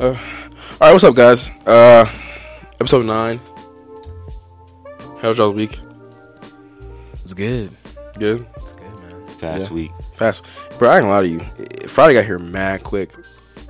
[0.00, 0.14] Uh, all
[0.80, 1.50] right, what's up, guys?
[1.66, 2.10] Uh,
[2.80, 3.38] episode nine.
[5.20, 5.78] How's y'all's week?
[7.22, 7.70] It's good.
[8.18, 8.46] Good.
[8.56, 9.28] It's good, man.
[9.28, 9.74] Fast Yeah.
[9.74, 9.90] week.
[10.14, 10.42] Fast,
[10.78, 10.88] bro.
[10.88, 11.40] I ain't gonna lie to you.
[11.88, 13.12] Friday got here mad quick,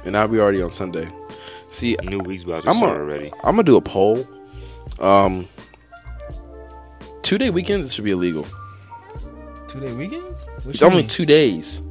[0.04, 1.08] and now be already on Sunday.
[1.70, 3.32] See, New week's about to I'm start a- already.
[3.44, 4.26] I'm gonna do a poll.
[5.00, 5.48] Um,
[7.22, 8.46] two day weekends should be illegal.
[9.68, 10.46] Two day weekends?
[10.66, 11.82] It's only two days,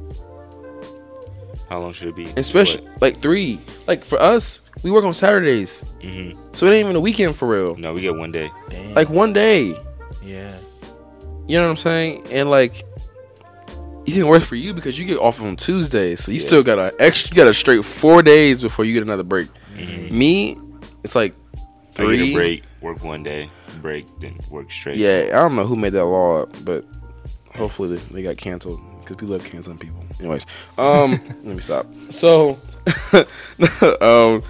[1.70, 2.26] How long should it be?
[2.36, 3.58] especially like three.
[3.86, 7.48] Like for us, we work on Saturdays, hmm so it ain't even a weekend for
[7.48, 7.76] real.
[7.76, 8.50] No, we get one day.
[8.68, 8.92] Damn.
[8.94, 9.76] Like one day.
[10.22, 10.52] yeah.
[11.46, 12.26] You know what I'm saying?
[12.30, 12.80] And like,
[14.06, 16.46] it even worse for you because you get off on Tuesday, so you Yeah.
[16.46, 17.30] still got a extra.
[17.30, 19.48] You got a straight four days before you get another break.
[19.76, 20.10] Mhm.
[20.10, 20.56] Me,
[21.04, 22.32] it's like I get three.
[22.32, 23.48] a break, work one day,
[23.80, 24.96] break, then work straight.
[24.96, 26.84] Yeah, I don't know who made that law but
[27.54, 28.80] hopefully they, they got canceled
[29.16, 30.02] because we love canceling people.
[30.18, 30.46] Anyways,
[30.78, 31.86] um, let me stop.
[32.10, 32.60] So,
[34.00, 34.42] um,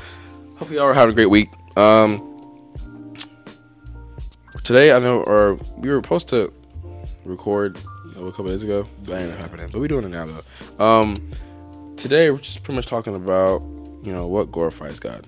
[0.56, 1.48] hopefully y'all are having a great week.
[1.76, 2.26] Um,
[4.64, 6.52] today I know, or we were supposed to
[7.24, 8.86] record you know, a couple days ago.
[9.04, 10.84] That ain't happening, but we're doing it now though.
[10.84, 11.30] Um,
[11.96, 13.62] today we're just pretty much talking about
[14.02, 15.26] you know what glorifies God.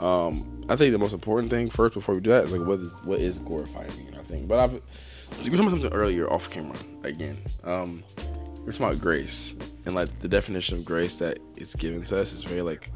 [0.00, 2.80] Um, I think the most important thing first before we do that is like what
[2.80, 4.14] is what is glorifying mean.
[4.18, 4.80] I think, but I've
[5.30, 7.38] we were talking about something earlier off camera again.
[7.64, 8.02] Um,
[8.56, 9.54] we were talking about grace
[9.86, 12.90] and like the definition of grace that is given to us is very like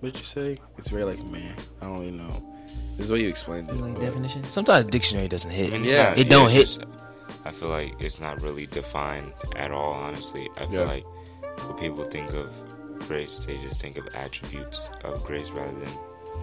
[0.00, 0.58] what did you say?
[0.78, 2.50] It's very like man, I don't really know.
[2.96, 3.76] This is what way you explained it.
[3.76, 4.44] Like definition.
[4.44, 5.72] Sometimes dictionary doesn't I hit.
[5.72, 6.12] mean, Yeah.
[6.12, 6.62] it's It don't it's hit.
[6.80, 6.84] just-
[7.46, 9.92] I feel like it's not really defined at all.
[9.92, 10.86] Honestly, I feel Yeah.
[10.86, 11.04] like
[11.66, 12.50] when people think of
[13.08, 15.98] grace, they just think of attributes of grace rather than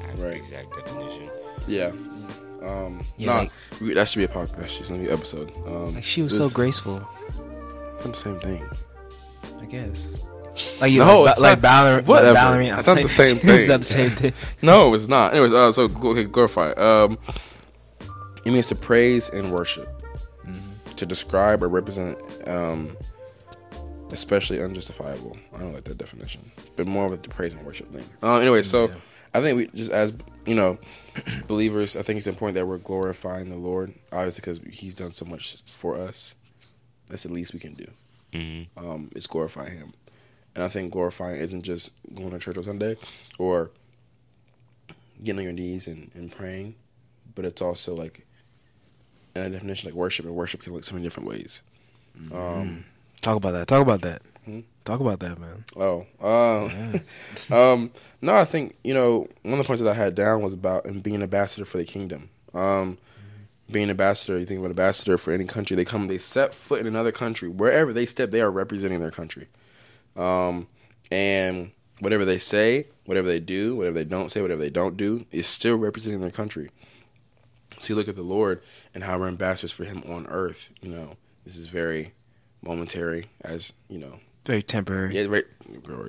[0.09, 0.35] an Right.
[0.37, 1.29] exact definition.
[1.67, 1.91] Yeah.
[2.63, 4.57] Um, Yeah, nah, like- we, that should be a podcast.
[4.57, 5.51] That should be an episode.
[5.65, 7.07] Um, Like she was so graceful.
[8.03, 8.67] the same thing.
[9.61, 10.19] I guess.
[10.81, 12.07] Like you, No, like, it's ba- like ballerina.
[12.07, 12.33] whatever.
[12.33, 12.77] ballerina.
[12.79, 13.59] It's not the same thing.
[13.59, 14.33] it's not the same thing.
[14.61, 15.31] No, it's not.
[15.33, 16.71] Anyways, uh, so okay, glorify.
[16.71, 17.17] Um,
[18.45, 19.87] it means to praise and worship,
[20.45, 20.95] Mm-hmm.
[20.95, 22.17] to describe or represent,
[22.47, 22.97] um,
[24.11, 25.37] especially unjustifiable.
[25.55, 26.41] I don't like that definition,
[26.75, 28.03] but more of a praise and worship thing.
[28.21, 28.95] Uh, anyway, so Yeah.
[29.33, 30.13] I think we just as
[30.45, 30.77] you know,
[31.47, 35.25] believers, I think it's important that we're glorifying the Lord, obviously because He's done so
[35.25, 36.35] much for us.
[37.07, 37.87] That's the least we can do.
[38.33, 39.93] hmm um, is glorify Him.
[40.55, 42.95] And I think glorifying isn't just going to church on Sunday
[43.39, 43.71] or
[45.23, 46.75] getting on your knees and, and praying,
[47.35, 48.25] but it's also like
[49.35, 51.61] in a definition like worship, and worship can look so many different ways.
[52.33, 52.83] Um,
[53.21, 53.67] Talk about that.
[53.67, 54.21] Talk about that.
[54.45, 54.61] Hmm?
[54.83, 55.65] Talk about that, man.
[55.75, 57.91] oh, uh, um,
[58.21, 60.85] no, I think you know one of the points that I had down was about
[60.87, 62.29] um, being ambassador for the kingdom.
[62.53, 62.97] Um,
[63.71, 66.87] being ambassador, you think an ambassador for any country, they come, they set foot in
[66.87, 69.47] another country, wherever they step, they are representing their country.
[70.15, 70.67] Um,
[71.09, 75.25] and whatever they say, whatever they do, whatever they don't say, whatever they don't do,
[75.31, 76.69] is still representing their country.
[77.79, 78.61] So you look at the Lord
[78.93, 80.71] and how we're ambassadors for Him on earth.
[80.81, 81.15] You know,
[81.45, 82.13] this is very
[82.61, 85.15] momentary, as you know, Very temporary.
[85.15, 85.43] yeah, very,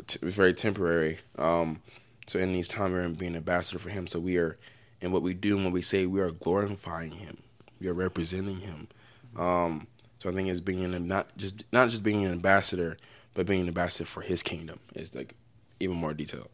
[0.00, 1.19] it's very temporary.
[1.38, 1.82] Um,
[2.26, 4.06] so in these times, we're being an ambassador for Him.
[4.06, 4.59] So we are,
[5.00, 7.38] and what we do and what we say, we are glorifying Him.
[7.81, 8.88] We are representing Him.
[9.37, 9.87] Um,
[10.19, 12.97] so I think it's being a, not just not just being an ambassador,
[13.34, 15.34] but being an ambassador for His kingdom is like
[15.81, 16.48] even more detailed.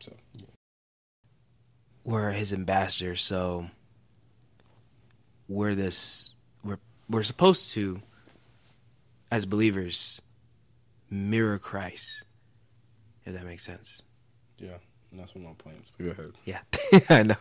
[0.00, 0.12] So
[2.04, 3.68] we're his ambassadors, so
[5.48, 6.78] we're this we're
[7.08, 8.02] we're supposed to
[9.30, 10.20] as believers
[11.10, 12.24] mirror Christ.
[13.24, 14.02] If that makes sense.
[14.58, 14.76] yeah,
[15.10, 15.90] and that's one of my plans.
[16.00, 16.32] Go ahead.
[16.44, 16.60] Yeah.
[17.10, 17.34] I know.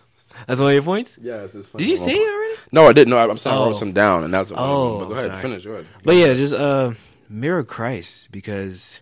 [0.47, 1.17] That's one of your points?
[1.21, 2.59] Yeah, it's, it's Did you say it already?
[2.71, 3.09] No, I didn't.
[3.11, 3.65] No, I'm saying I Oh.
[3.67, 4.75] wrote some down, and that's one of them.
[4.77, 5.41] Oh, But go ahead, sorry.
[5.41, 5.63] finish.
[5.63, 5.87] Go ahead.
[6.03, 6.93] But yeah, just uh
[7.29, 9.01] mirror Christ because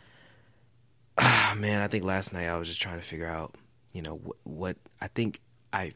[1.18, 3.54] ah, man, I think last night I was just trying to figure out,
[3.92, 5.40] you know, what, what I think
[5.72, 5.92] I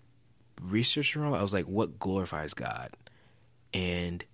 [0.60, 1.34] researched wrong.
[1.34, 2.90] I was like, what glorifies God?
[3.74, 4.24] And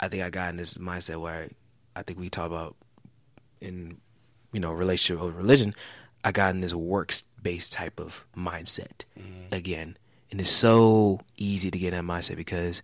[0.00, 1.48] I think I got in this mindset where
[1.96, 2.76] I, think we talk about
[3.60, 3.98] in
[4.52, 5.74] you know relationship with religion.
[6.22, 9.52] I got in this works based type of mindset mm-hmm.
[9.52, 9.96] again,
[10.30, 12.82] and it's so easy to get in that mindset because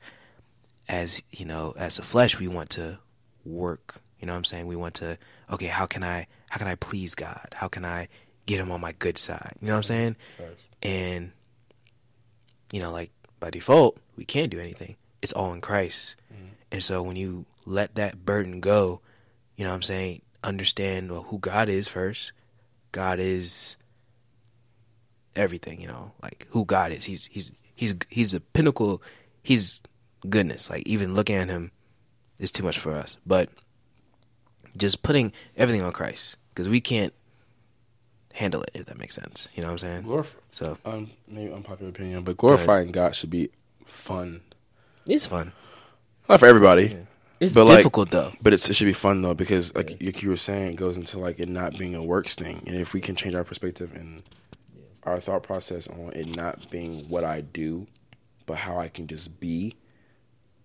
[0.88, 2.98] as you know as a flesh we want to
[3.44, 4.00] work.
[4.18, 4.66] You know what i'm saying?
[4.66, 5.16] We want to
[5.50, 7.48] okay how can i how can i please god?
[7.54, 8.08] How can i
[8.46, 9.54] get him on my good side?
[9.60, 10.16] You know what i'm saying?
[10.82, 11.32] And
[12.72, 14.96] you know like by default we can't do anything.
[15.22, 16.16] It's all in christ.
[16.32, 16.46] Mm-hmm.
[16.72, 19.00] And so when you let that burden go.
[19.56, 20.22] You know what i'm saying?
[20.42, 22.32] Understand well, who god is first.
[22.92, 23.76] God is
[25.36, 26.12] everything you know?
[26.22, 27.04] Like who god is.
[27.04, 29.02] He's he's he's he's a pinnacle.
[29.42, 29.80] He's
[30.28, 30.68] goodness.
[30.70, 31.70] Like even looking at him
[32.38, 33.16] is too much for us.
[33.26, 33.48] But
[34.76, 37.12] just putting everything on christ because we can't
[38.32, 38.70] handle it.
[38.74, 40.02] If that makes sense, you know what I'm saying?
[40.02, 43.50] Glorify, So um, maybe unpopular opinion, but glorifying God should be
[43.84, 44.40] fun.
[45.06, 45.52] it's fun.
[46.28, 46.96] Not for everybody,
[47.40, 48.32] It's But, like- difficult though.
[48.42, 50.96] but it's, it should be fun though because, like, like you were saying, it goes
[50.96, 53.92] into like it not being a works thing, and if we can change our perspective
[53.94, 54.22] and
[55.04, 57.86] our thought process on it not being what I do,
[58.44, 59.74] but how I can just be,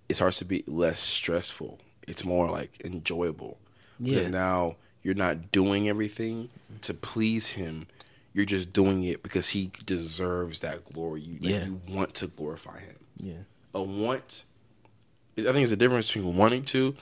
[0.10, 1.80] it starts to be less stressful.
[2.08, 3.58] It's more like enjoyable.
[4.02, 6.50] Because now you're not doing everything
[6.82, 7.88] to please him.
[8.34, 11.22] You're just doing it because he deserves that glory.
[11.22, 11.66] You, like, Yeah.
[11.68, 12.96] you want to glorify him.
[13.16, 13.34] Yeah.
[13.74, 14.44] A want,
[15.38, 16.96] I think, it's a difference between wanting to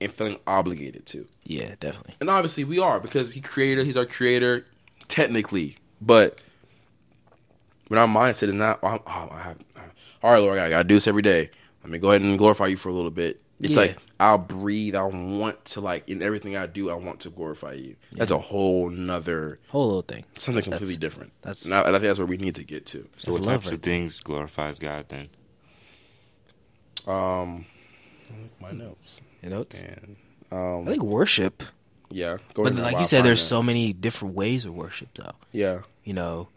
[0.00, 1.26] and feeling obligated to.
[1.44, 2.14] Yeah, definitely.
[2.20, 3.84] And obviously we are because he created.
[3.86, 4.66] He's our creator,
[5.08, 5.76] technically.
[6.00, 6.38] But
[7.88, 9.58] when our mindset is not, oh, oh, I have,
[10.22, 11.50] all right, Lord, I gotta do this every day.
[11.82, 13.40] Let me go ahead and glorify you for a little bit.
[13.60, 13.80] It's Yeah.
[13.82, 14.94] like I'll breathe.
[14.94, 16.90] I want to like in everything I do.
[16.90, 17.96] I want to glorify you.
[18.12, 20.24] That's a whole nother Whole little thing.
[20.36, 21.32] something completely different.
[21.42, 23.08] that's- and I, I think that's where we need to get to.
[23.18, 25.28] So what That's love types right of things glorifies God then?
[27.06, 27.66] Um,
[28.60, 30.16] my notes You know, it's, and
[30.52, 31.62] I um, think worship.
[32.10, 32.38] yeah.
[32.54, 35.32] But like you said, there's so many different ways of worship, though.
[35.52, 35.80] yeah.
[36.04, 36.48] You know,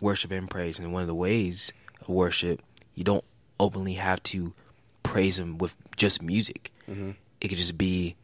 [0.00, 2.60] worship and praise, and one of the ways of worship,
[2.94, 3.24] you don't
[3.60, 4.54] openly have to
[5.02, 6.72] praise Him with just music.
[6.88, 8.16] It could just be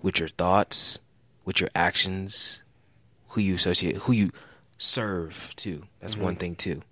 [0.00, 0.98] with your thoughts,
[1.44, 2.62] with your actions,
[3.28, 4.30] who you associate, who you
[4.78, 5.84] serve too.
[6.00, 6.82] That's one thing too.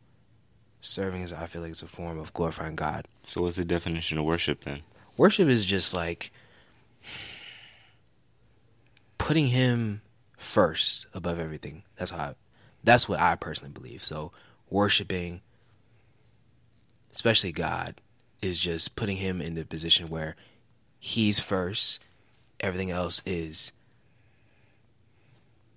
[0.81, 3.07] Serving is, I feel like, is a form of glorifying God.
[3.31, 4.81] So what's the definition of worship then?
[5.17, 6.33] Worship is just like
[9.19, 10.01] putting him
[10.37, 11.85] first above everything.
[11.95, 12.35] That's how I,
[12.83, 14.03] that's what I personally believe.
[14.03, 14.33] So
[14.69, 15.43] worshiping
[17.13, 18.01] especially God
[18.43, 20.35] is just putting him in the position where
[20.99, 22.01] he's first,
[22.59, 23.71] everything else is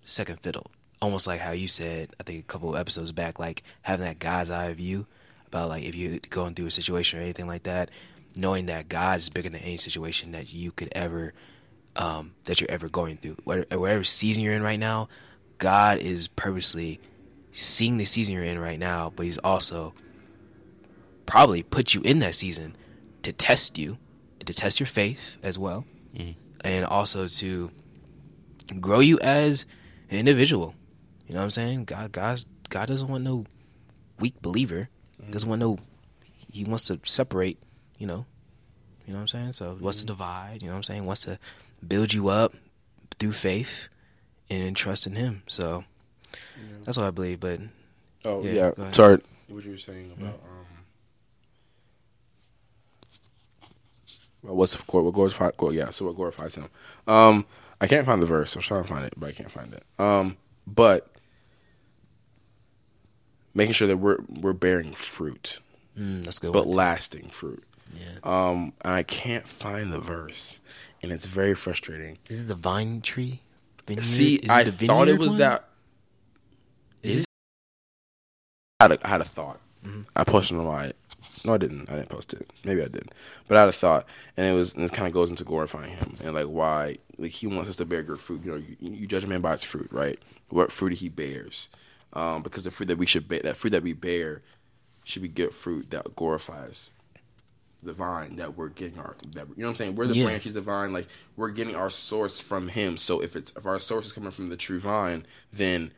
[0.05, 0.71] second fiddle.
[1.03, 4.49] Almost like how you said, I think a couple episodes back, like having that God's
[4.49, 5.05] eye view
[5.53, 7.91] about like if you're going through a situation or anything like that,
[8.35, 11.33] knowing that God is bigger than any situation that you could ever,
[11.95, 13.37] um, that you're ever going through.
[13.43, 15.09] Whatever, whatever season you're in right now,
[15.59, 16.99] God is purposely
[17.51, 19.93] seeing the season you're in right now, but He's also
[21.25, 22.75] probably put you in that season
[23.21, 23.97] to test you,
[24.45, 25.85] to test your faith as well,
[26.15, 26.35] Mhm.
[26.63, 27.71] and also to
[28.79, 29.65] grow you as
[30.09, 30.75] an individual.
[31.27, 31.85] You know what I'm saying?
[31.85, 33.45] God, God, God doesn't want no
[34.19, 34.89] weak believer.
[35.31, 35.77] Doesn't want no.
[36.51, 37.57] He wants to separate.
[37.97, 38.25] You know.
[39.05, 39.53] You know what I'm saying?
[39.53, 40.61] So he wants to divide.
[40.61, 41.05] You know what I'm saying?
[41.05, 41.37] Wants to
[41.85, 42.53] build you up
[43.19, 43.89] through faith
[44.49, 45.43] and in trust in Him.
[45.47, 45.83] So
[46.83, 47.39] that's what I believe.
[47.39, 47.59] But
[48.25, 48.53] Oh Yeah, yeah.
[48.53, 48.75] go ahead.
[48.77, 48.93] Mm-hmm.
[48.93, 49.21] Sorry.
[49.49, 50.65] What you were saying about um.
[54.41, 55.53] Well, what's the glor- what glorifies?
[55.59, 55.89] Well, yeah.
[55.89, 56.69] So what glorifies him?
[57.07, 57.45] Um,
[57.79, 58.55] I can't find the verse.
[58.55, 59.83] I'm trying to find it, but I can't find it.
[59.99, 60.37] Um,
[60.67, 61.12] but
[63.53, 65.59] making sure that we're we're bearing fruit,
[65.97, 66.53] mm, that's good.
[66.53, 66.77] but one.
[66.77, 67.63] lasting fruit.
[67.95, 68.19] yeah.
[68.23, 70.59] Um, and I can't find the verse,
[71.01, 72.17] and it's very frustrating.
[72.29, 73.41] Is it the vine tree?
[73.87, 74.03] Vineyard?
[74.03, 75.37] See, I thought it was one?
[75.39, 75.69] that.
[77.01, 77.27] Is it?
[78.79, 79.59] I had a, I had a thought.
[79.85, 80.01] Mm-hmm.
[80.15, 80.93] I posted it on my.
[81.45, 81.89] No, I didn't.
[81.89, 82.49] I didn't post it.
[82.63, 83.11] Maybe I did,
[83.47, 84.07] but I had a thought,
[84.37, 84.75] and it was.
[84.75, 87.75] And it kind of goes into glorifying him and like why like he wants us
[87.77, 88.43] to bear good fruit.
[88.45, 90.17] You know, you, you judge a man by his fruit, right?
[90.49, 91.67] What fruit he bears,
[92.13, 94.41] um, because the fruit that we should bear, that fruit that we bear,
[95.03, 96.91] should be good fruit that glorifies
[97.81, 99.95] the vine that we're getting our that you know what I'm saying?
[99.95, 100.25] We're the Yeah.
[100.27, 102.95] branch he's the vine like we're getting our source from him.
[102.95, 105.91] So if it's if our source is coming from the true vine then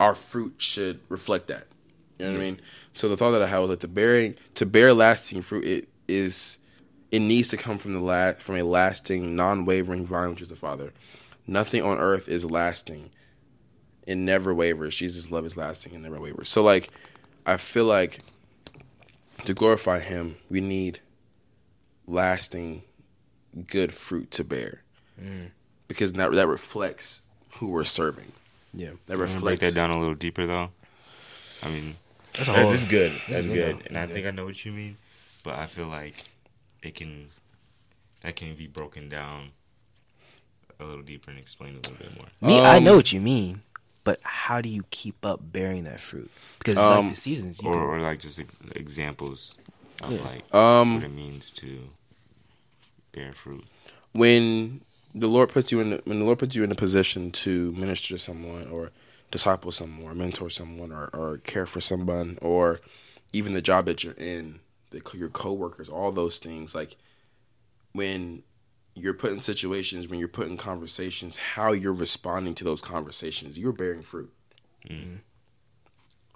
[0.00, 1.68] our fruit should reflect that.
[2.18, 2.60] You know what I mean?
[2.94, 5.88] So the thought that I had was like the bearing to bear lasting fruit it
[6.08, 6.58] is
[7.12, 10.56] it needs to come from the la- from a lasting non-wavering vine which is the
[10.56, 10.92] father.
[11.46, 13.10] Nothing on earth is lasting
[14.06, 16.90] it never wavers Jesus love is lasting and never wavers so like
[17.46, 18.20] I feel like
[19.44, 21.00] to glorify him we need
[22.06, 22.82] lasting
[23.66, 24.82] good fruit to bear
[25.88, 27.22] because that that reflects
[27.56, 28.32] who we're serving
[28.72, 28.90] Yeah.
[28.90, 30.70] that Can you break reflects that down a little deeper though?
[31.62, 31.96] I mean,
[32.34, 32.70] That's a that- whole.
[32.72, 33.12] that's good.
[33.12, 34.96] that's That's good, good, and I think I know what you mean.
[35.44, 36.14] But I feel like
[36.82, 37.28] it can
[38.22, 39.50] that can be broken down
[40.80, 42.26] a little deeper and explained a little bit more.
[42.50, 43.62] Me, I Um, know what you mean,
[44.04, 46.30] but how do you keep up bearing that fruit?
[46.58, 47.60] Because it's Um, like the seasons.
[47.62, 48.40] You or, can, or like just
[48.76, 49.56] examples
[50.02, 50.22] of Yeah.
[50.22, 51.88] like um what it means to
[53.12, 53.64] bear fruit.
[54.12, 54.80] when
[55.14, 57.72] the Lord puts you in the, when the Lord puts you in a position to
[57.72, 58.90] minister to someone or
[59.30, 62.80] disciple someone or mentor someone or, or care for someone or
[63.32, 66.96] even the job that you're in, the, your coworkers, all those things like
[67.92, 68.42] when
[68.94, 73.58] you're put in situations, when you're put in conversations, how you're responding to those conversations,
[73.58, 74.32] you're bearing fruit.
[74.88, 75.18] Mm.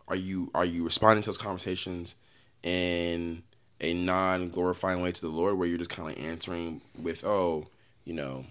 [0.09, 2.15] Are you are you responding to those conversations
[2.63, 3.43] in
[3.81, 7.69] a non glorifying way to the Lord, where you're just kind of answering with, "Oh,
[8.05, 8.47] you know."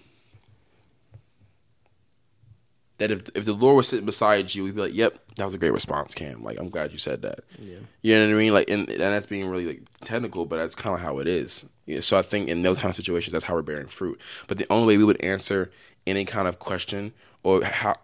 [2.98, 5.54] That if if the Lord was sitting beside you, we'd be like, "Yep, that was
[5.54, 6.42] a great response, Cam.
[6.42, 7.78] Like, I'm glad you said that." Yeah.
[8.02, 8.52] You know what I mean?
[8.52, 11.64] Like, and, and that's being really like technical, but that's kind of how it is.
[11.86, 14.20] Yeah, so I think in those kind of situations, that's how we're bearing fruit.
[14.46, 15.70] But the only way we would answer
[16.06, 17.94] any kind of question or how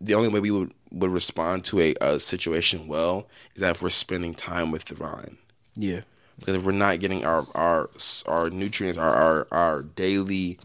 [0.00, 3.82] the only way we would would respond to a, a situation well is that if
[3.82, 5.36] we're spending time with the vine.
[5.76, 6.00] Yeah.
[6.38, 7.90] Because if we're not getting our our
[8.26, 10.58] our nutrients, our our, our daily,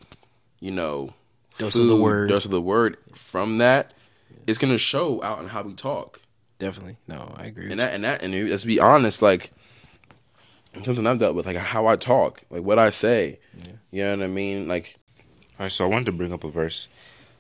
[0.60, 1.14] you know,
[1.58, 2.30] Dose of the word.
[2.30, 3.94] dose of the word from that,
[4.48, 6.22] it's gonna show out in how we talk.
[6.60, 6.98] Definitely.
[7.08, 7.72] No, I agree.
[7.72, 9.52] And that and that and let's be honest, like
[10.84, 13.40] something I've dealt with, like how I talk, like what I say.
[13.92, 14.68] You know what I mean?
[14.68, 14.98] Like
[15.60, 16.88] All right, so I wanted to bring up a verse.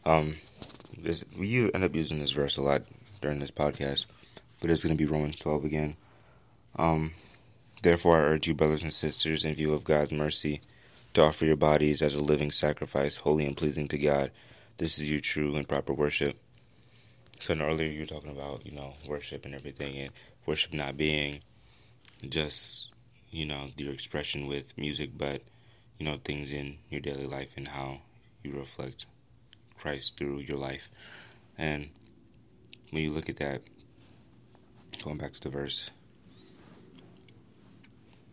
[0.05, 0.37] Um,
[0.97, 2.83] this, we end up using this verse a lot
[3.21, 4.05] during this podcast,
[4.61, 5.95] but it's going to be Romans 12 again.
[6.77, 7.11] Um,
[7.85, 10.59] Therefore, I urge you, brothers and sisters, in view of God's mercy,
[11.13, 14.31] to offer your bodies as a living sacrifice, holy and pleasing to God.
[14.79, 16.35] This is your true and proper worship.
[17.39, 20.11] So earlier you were talking about, you know, worship and everything, and
[20.45, 21.41] worship not being
[22.27, 22.89] just,
[23.29, 25.41] you know, your expression with music, but,
[25.99, 27.99] you know, things in your daily life and how
[28.43, 29.05] you reflect
[29.77, 30.89] Christ through your life.
[31.57, 31.89] And
[32.91, 33.61] when you look at that,
[35.03, 35.91] going back to the verse,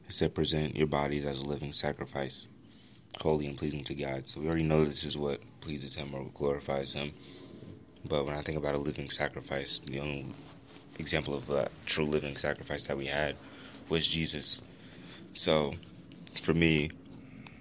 [0.09, 2.47] it said, present your bodies as a living sacrifice,
[3.21, 4.29] holy and pleasing to God.
[4.29, 7.13] So we already know this is what pleases Him or glorifies Him.
[8.05, 10.27] But when I think about a living sacrifice, the only
[10.99, 13.37] example of a true living sacrifice that we had
[13.89, 14.61] was Jesus.
[15.35, 15.75] So
[16.43, 16.91] for me,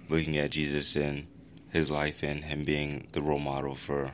[0.08, 1.26] looking at Jesus and
[1.70, 4.12] his life and him being the role model for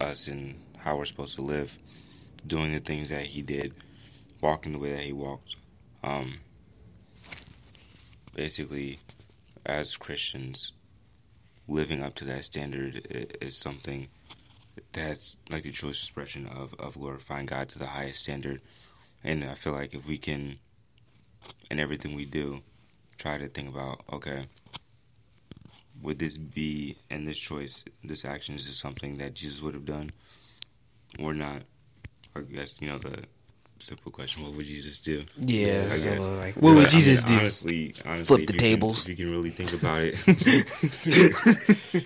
[0.00, 1.76] us and how we're supposed to live,
[2.46, 3.74] doing the things that he did,
[4.40, 5.56] walking the way that he walked.
[6.02, 6.38] Um,
[8.34, 9.00] basically,
[9.66, 10.72] as Christians,
[11.68, 13.06] living up to that standard
[13.40, 14.08] is something
[14.92, 18.60] that's like the truest expression of, of glorifying God to the highest standard.
[19.24, 20.58] And I feel like if we can,
[21.70, 22.60] in everything we do,
[23.18, 24.46] try to think about, okay,
[26.02, 29.84] would this be, and this choice, this action, is this something that Jesus would have
[29.84, 30.10] done
[31.18, 31.62] or not?
[32.34, 33.24] I guess, you know, the
[33.80, 35.24] simple question, what would Jesus do?
[35.36, 35.88] Yeah.
[35.90, 37.40] So like, what would But, I Jesus mean, do?
[37.42, 39.08] Honestly, honestly, Flip the you can- tables.
[39.08, 40.14] if you can really think about it,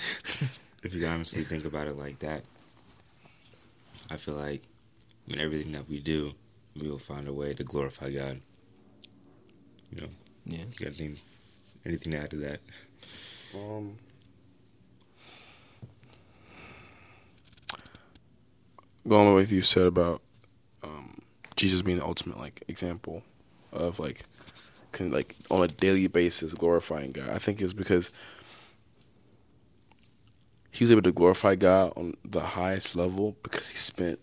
[0.82, 2.42] if you honestly think about it like that,
[4.10, 4.62] I feel like
[5.26, 6.34] in everything that we do,
[6.76, 8.40] we will find a way to glorify God.
[9.90, 10.08] You know,
[10.46, 10.58] Yeah.
[10.58, 11.18] you got anything,
[11.86, 12.60] anything to add to that?
[13.54, 13.96] Um,
[19.08, 20.22] going with what you said about
[20.82, 21.20] um,
[21.56, 23.22] Jesus being the ultimate like example
[23.72, 24.24] of like
[24.92, 27.28] can like on a daily basis glorifying God.
[27.30, 28.10] I think it's because
[30.74, 34.18] he was able to glorify God on the highest level because he spent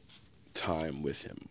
[0.53, 1.48] time with him.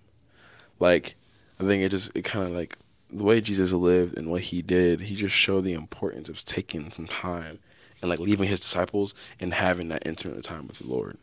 [0.79, 1.15] Like
[1.59, 2.77] I think it just it kind of like
[3.11, 6.93] the way Jesus lived and what he did, he just showed the importance of taking
[6.93, 7.61] some time
[8.03, 11.17] and like leaving his disciples and having that intimate time with the Lord.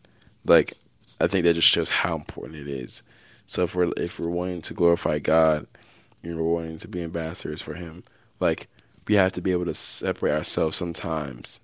[0.43, 0.73] Like
[1.21, 3.03] I think that just shows how important it is.
[3.45, 5.67] So if we're if we're wanting to glorify God
[6.23, 8.03] and we're wanting to be ambassadors for him,
[8.39, 8.69] like
[9.07, 11.59] we have to be able to separate ourselves sometimes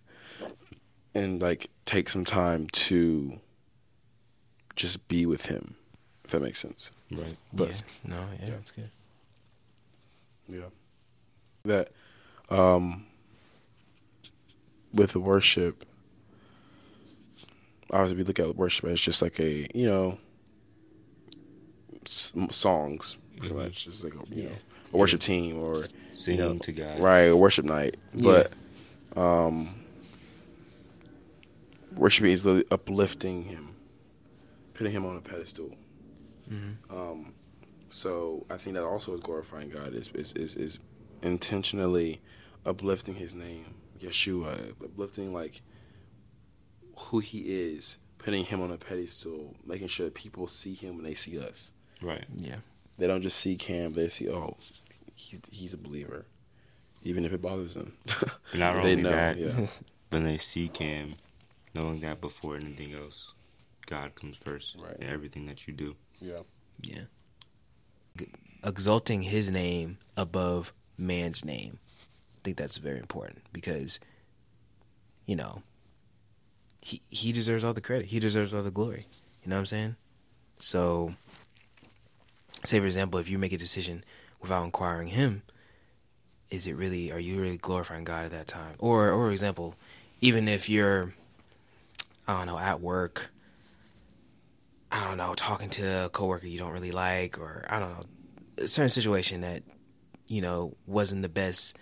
[1.15, 3.39] and like take some time to
[4.75, 5.75] just be with him.
[6.25, 6.91] If that makes sense.
[7.12, 7.38] Right.
[7.51, 7.75] But yeah.
[8.05, 8.25] No.
[8.41, 8.89] Yeah, That's good.
[10.50, 10.70] Yeah.
[11.65, 11.91] That
[12.50, 13.05] um
[14.93, 15.86] with the worship
[17.91, 20.17] obviously we look at worship as just like a, you know,
[22.05, 23.58] s- songs pretty Mhm.
[23.58, 24.55] much just like a, you know,
[24.93, 27.00] a worship team or Singing you know, to God.
[27.00, 27.98] right, a worship night.
[28.13, 28.51] But
[29.15, 29.75] um
[31.95, 33.75] worship is literally uplifting him,
[34.73, 35.75] putting him on a pedestal.
[36.51, 36.95] Mm-hmm.
[36.95, 37.33] Um,
[37.89, 40.79] so I think that also is glorifying God is is is, is
[41.21, 42.21] intentionally
[42.65, 45.62] uplifting His name, Yeshua, uplifting like
[46.95, 51.05] who He is, putting Him on a pedestal, making sure that people see Him when
[51.05, 51.71] they see us.
[52.01, 52.25] Right.
[52.35, 52.57] Yeah.
[52.97, 54.57] They don't just see Cam; they see, oh,
[55.15, 56.25] he's he's a believer,
[57.01, 57.93] even if it bothers them.
[58.51, 59.67] And not they only know, that, yeah,
[60.09, 61.15] when they seek Him,
[61.74, 63.34] knowing that before anything else,
[63.86, 64.96] God comes first Right.
[64.98, 65.96] in everything that you do.
[66.20, 66.42] yeah,
[66.82, 67.03] Yeah.
[68.63, 71.80] Exalting his name above man's name.
[72.38, 74.00] I think that's very important because,
[75.25, 75.63] you know,
[76.82, 78.08] he he deserves all the credit.
[78.08, 79.08] He deserves all the glory.
[79.44, 79.96] You know what I'm saying?
[80.60, 81.15] So,
[82.63, 84.03] say for example, if you make a decision
[84.42, 85.42] without inquiring Him,
[86.50, 87.12] is it really?
[87.12, 88.75] Are you really glorifying God at that time?
[88.80, 89.75] Or, or example,
[90.22, 91.13] even if you're,
[92.27, 93.30] I don't know, at work.
[94.92, 98.06] I don't know, talking to a coworker you don't really like, or I don't know,
[98.60, 99.63] a certain situation that
[100.27, 101.75] you know wasn't the best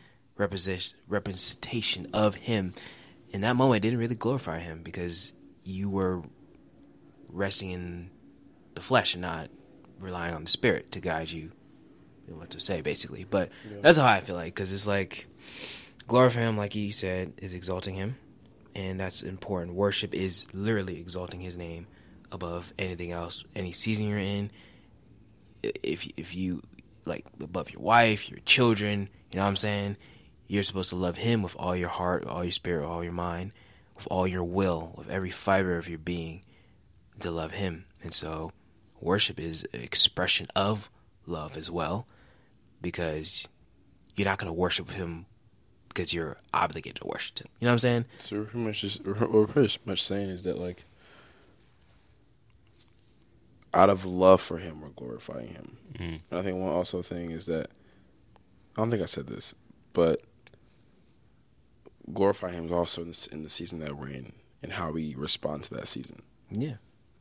[1.07, 2.73] representation of him
[3.29, 5.33] in that moment didn't really glorify him because
[5.63, 6.23] you were
[7.29, 8.09] resting in
[8.75, 9.49] the flesh and not
[9.99, 11.51] relying on the spirit to guide you
[12.27, 13.77] in what to say basically but Yeah.
[13.81, 15.27] that's how i feel like because it's like
[16.07, 18.15] glorify him like you said is exalting him
[18.75, 21.87] and that's important worship is literally exalting his name
[22.31, 24.49] above anything else any season you're in
[25.63, 26.61] if if you
[27.05, 29.97] like above your wife, your children, you know what I'm saying?
[30.47, 33.53] You're supposed to love him with all your heart, all your spirit, all your mind,
[33.95, 36.43] with all your will, with every fiber of your being
[37.19, 37.85] to love him.
[38.03, 38.51] And so
[38.99, 40.89] worship is expression of
[41.25, 42.07] love as well
[42.81, 43.47] because
[44.15, 45.25] you're not going to worship him
[45.93, 47.47] because you're obligated to Washington.
[47.59, 48.05] You know what I'm saying?
[48.19, 50.85] So we're pretty much just, what we're pretty much saying is that like,
[53.73, 55.77] out of love for him, we're glorifying him.
[55.93, 56.19] Mm.
[56.29, 57.69] And I think one also thing is that
[58.75, 59.53] I don't think I said this,
[59.93, 60.21] but
[62.13, 64.33] glorify him is also in the, in the season that we're in
[64.63, 66.21] and how we respond to that season.
[66.49, 66.75] Yeah.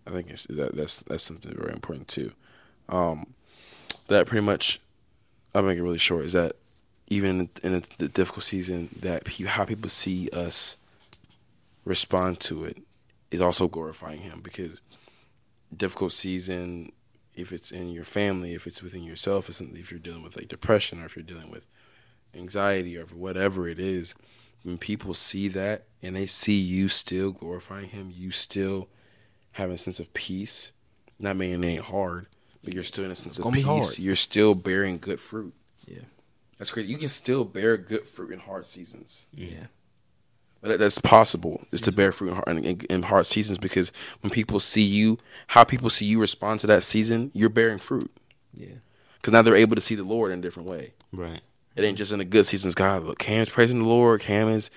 [0.07, 2.33] I think it's, that that's that's something very important too.
[2.89, 3.35] Um,
[4.09, 4.81] that pretty much,
[5.55, 6.25] I'll make it really short.
[6.25, 6.57] Is that
[7.11, 10.76] even in, in the difficult season, that pe- how people see us
[11.85, 12.79] respond to it
[13.31, 14.81] is also glorifying Him because
[15.76, 16.93] difficult season,
[17.35, 21.02] if it's in your family, if it's within yourself, if you're dealing with like depression
[21.02, 21.67] or if you're dealing with
[22.35, 24.14] anxiety or whatever it is,
[24.62, 28.88] when people see that and they see you still glorifying Him, you still
[29.52, 30.73] having a sense of peace.
[31.19, 32.26] Not meaning it ain't hard,
[32.62, 33.64] but you're still in a sense of peace.
[33.64, 33.99] hard.
[33.99, 35.55] You're still bearing good fruit.
[35.87, 36.00] Yeah.
[36.61, 36.85] That's great.
[36.87, 39.25] You can still bear good fruit in hard seasons.
[39.35, 39.66] Yeah.
[40.61, 41.64] That- That's possible.
[41.73, 45.16] Is to bear fruit in hard, in, in hard seasons because when people see you,
[45.49, 48.11] how people see you respond to that season, you're bearing fruit.
[48.55, 48.75] Yeah.
[49.16, 50.92] Because now they're able to see the Lord in a different way.
[51.12, 51.40] Right.
[51.77, 52.75] It ain't just in the good seasons.
[52.75, 54.20] God, look, Cam is praising the Lord.
[54.20, 54.70] Cam is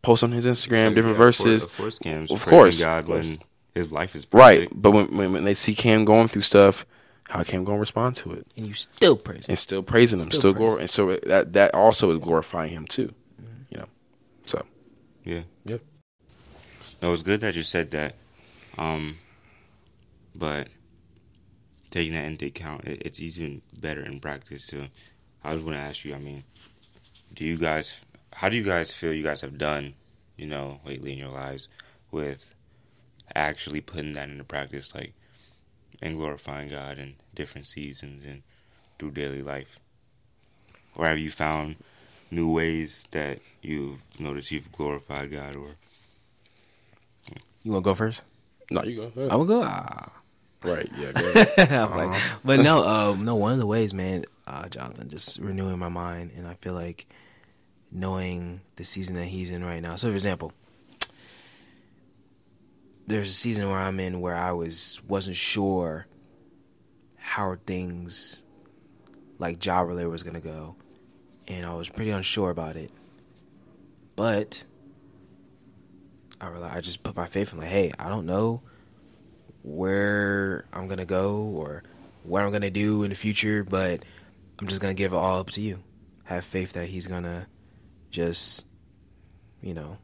[0.00, 1.64] posting on his Instagram different Yeah, of verses.
[1.66, 3.42] course- Of course, Cam's Of praising course, God when
[3.74, 6.86] his life is Right, but when, when when they see Cam going through stuff,
[7.28, 8.46] how Cam gonna respond to it?
[8.56, 9.52] And you still praise him.
[9.52, 12.70] and still praising him, Still still, praising glor- and so that that also is glorifying
[12.70, 13.12] him too.
[13.70, 13.86] You know,
[14.44, 14.64] so
[15.24, 15.42] Yeah.
[15.64, 15.82] Yep.
[17.02, 18.14] No, it's good that you said that.
[18.78, 19.18] Um,
[20.34, 20.68] but
[21.90, 24.86] taking that into account, it, it's even better in practice too.
[25.44, 26.14] I was going to ask you.
[26.14, 26.44] I mean,
[27.34, 28.00] do you guys?
[28.32, 29.94] How do you guys feel you guys have done?
[30.36, 31.68] You know, lately in your lives
[32.10, 32.46] with
[33.34, 35.12] actually putting that into practice, like
[36.02, 38.42] and glorifying God in different seasons and
[38.98, 39.78] through daily life.
[40.94, 41.76] Or have you found
[42.30, 45.76] new ways that you've noticed you've glorified God or
[47.62, 48.24] You want to go first?
[48.70, 49.02] no, you go.
[49.02, 49.30] ahead.
[49.30, 49.62] I will go.
[49.64, 50.10] Ah.
[50.64, 50.88] Right?
[50.98, 51.12] Yeah.
[51.12, 51.72] Go ahead.
[51.72, 53.36] I'm like- but no, um, no.
[53.36, 57.06] One of the ways, man, uh, Jonathan, just renewing my mind, and I feel like
[57.92, 59.96] knowing the season that he's in right now.
[59.96, 60.52] So, for example,
[63.06, 66.06] there's a season where I'm in where I was wasn't sure
[67.16, 68.44] how things
[69.38, 70.76] like job related was gonna go,
[71.46, 72.90] and I was pretty unsure about it.
[74.16, 74.64] But
[76.40, 78.62] I I just put my faith in like, hey, I don't know
[79.62, 81.82] where I'm gonna go or
[82.22, 84.04] what I'm gonna do in the future, but
[84.58, 85.82] I'm just gonna give it all up to you.
[86.24, 87.46] Have faith that He's gonna
[88.10, 88.66] just,
[89.60, 89.98] you know,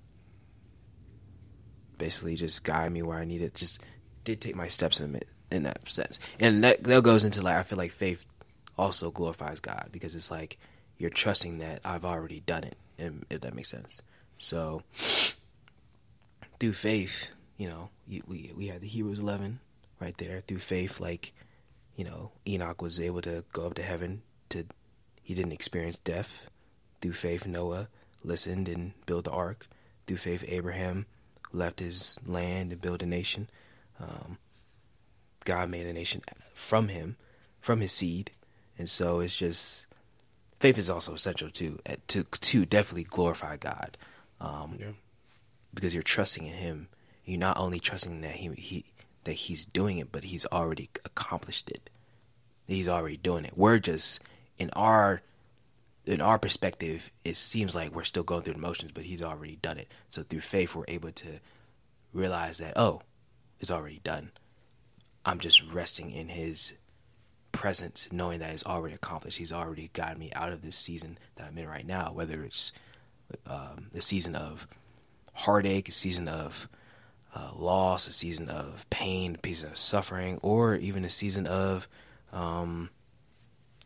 [2.03, 3.55] basically just guide me where I need it.
[3.55, 3.81] Just
[4.25, 5.21] dictate my steps in
[5.53, 8.27] in that sense, and that that goes into like I feel like faith
[8.77, 10.59] also glorifies God because it's like
[10.99, 14.03] you're trusting that I've already done it, and if that makes sense.
[14.39, 14.83] So
[16.59, 19.61] through faith, you know, we we had the Hebrews 11
[20.01, 20.41] right there.
[20.41, 21.33] Through faith, like,
[21.95, 24.23] you know, Enoch was able to go up to heaven.
[24.49, 24.65] To
[25.23, 26.51] he didn't experience death.
[27.01, 27.87] Through faith, Noah
[28.25, 29.69] listened and built the ark.
[30.07, 31.07] Through faith, Abraham
[31.53, 33.49] left his land and built a nation.
[34.01, 34.39] Um,
[35.45, 36.23] God made a nation
[36.55, 37.17] from him,
[37.61, 38.31] from his seed,
[38.79, 39.87] and so it's just
[40.61, 43.97] faith is also essential too to to definitely glorify God.
[44.41, 44.93] Um, Yeah.
[45.75, 46.89] because you're trusting in him.
[47.25, 48.85] You're not only trusting that he, he
[49.25, 51.89] that he's doing it, but he's already accomplished it.
[52.67, 53.57] He's already doing it.
[53.57, 54.21] We're just
[54.59, 55.23] in our
[56.05, 59.57] in our perspective, it seems like we're still going through the motions, but he's already
[59.57, 59.89] done it.
[60.09, 61.41] So through faith, we're able to
[62.13, 63.03] realize that oh,
[63.61, 64.33] it's already done.
[65.25, 66.75] I'm just resting in his
[67.53, 69.39] presence, knowing that it's already accomplished.
[69.39, 72.73] He's already gotten me out of this season that I'm in right now, whether it's
[73.47, 74.67] um, the season of
[75.33, 76.69] heartache, a season of
[77.35, 81.89] uh, loss, a season of pain, a season of suffering, or even a season of
[82.33, 82.91] um,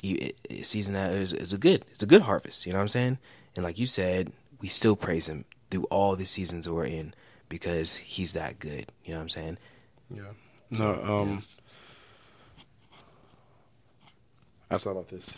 [0.02, 0.32] you,
[0.62, 2.66] season that is, is a good, it's a good harvest.
[2.66, 3.18] You know what I'm saying?
[3.54, 7.14] And like you said, we still praise Him through all the seasons we're in
[7.48, 8.92] because He's that good.
[9.04, 9.58] You know what I'm saying?
[10.14, 10.22] Yeah.
[10.70, 10.92] No.
[11.02, 11.44] Um.
[14.70, 15.36] I thought about this.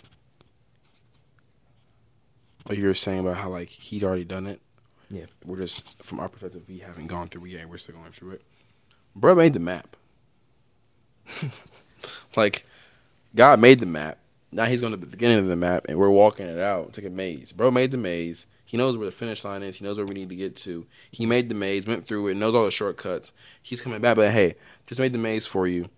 [2.65, 4.61] What you were saying about how like he's already done it.
[5.11, 5.27] Yeah.
[5.45, 7.69] We're just from our perspective, we haven't gone through it yet.
[7.69, 8.43] We're still going through it.
[9.15, 9.97] Bro made the map.
[12.37, 12.65] like,
[13.35, 14.19] God made the map.
[14.51, 16.89] Now he's going to the beginning of the map, and we're walking it out.
[16.89, 17.53] It's like a maze.
[17.53, 18.47] Bro made the maze.
[18.65, 19.77] He knows where the finish line is.
[19.79, 20.87] He knows where we need to get to.
[21.11, 23.33] He made the maze, went through it, knows all the shortcuts.
[23.63, 24.55] He's coming back, but hey,
[24.87, 25.89] just made the maze for you.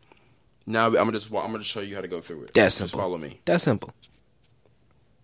[0.67, 2.55] Now I'm gonna just I'm gonna show you how to go through it.
[2.55, 2.99] That's just simple.
[3.01, 3.41] follow me.
[3.45, 3.93] That's simple.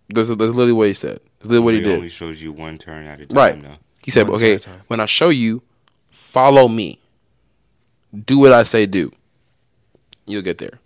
[0.09, 1.19] That's, that's literally what he said.
[1.39, 1.95] That's literally what he It did.
[1.97, 3.35] only shows you one turn at a time.
[3.37, 3.61] Right.
[3.63, 3.75] Though.
[4.03, 4.81] He said, One "Okay, at a time.
[4.87, 5.61] when I show you,
[6.09, 6.99] follow me.
[8.25, 9.11] Do what I say do.
[10.25, 10.79] You'll get there."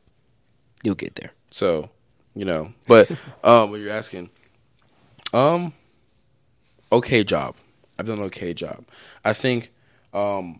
[0.83, 1.31] You'll get there.
[1.51, 1.91] So,
[2.35, 3.09] you know, but
[3.43, 4.29] um, what you're asking,
[5.33, 5.73] um,
[6.91, 7.55] okay job.
[7.99, 8.85] I've done an okay job.
[9.23, 9.71] I think
[10.13, 10.59] um,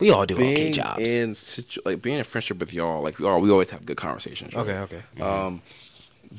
[0.00, 1.08] We all do being okay jobs.
[1.08, 3.96] in situ- like being in friendship with y'all, like we all we always have good
[3.96, 4.54] conversations.
[4.54, 4.66] Right?
[4.68, 5.22] okay, okay.
[5.22, 5.62] Um,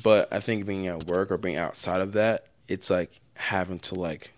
[0.02, 3.94] but I think being at work or being outside of that, it's like having to
[3.94, 4.32] like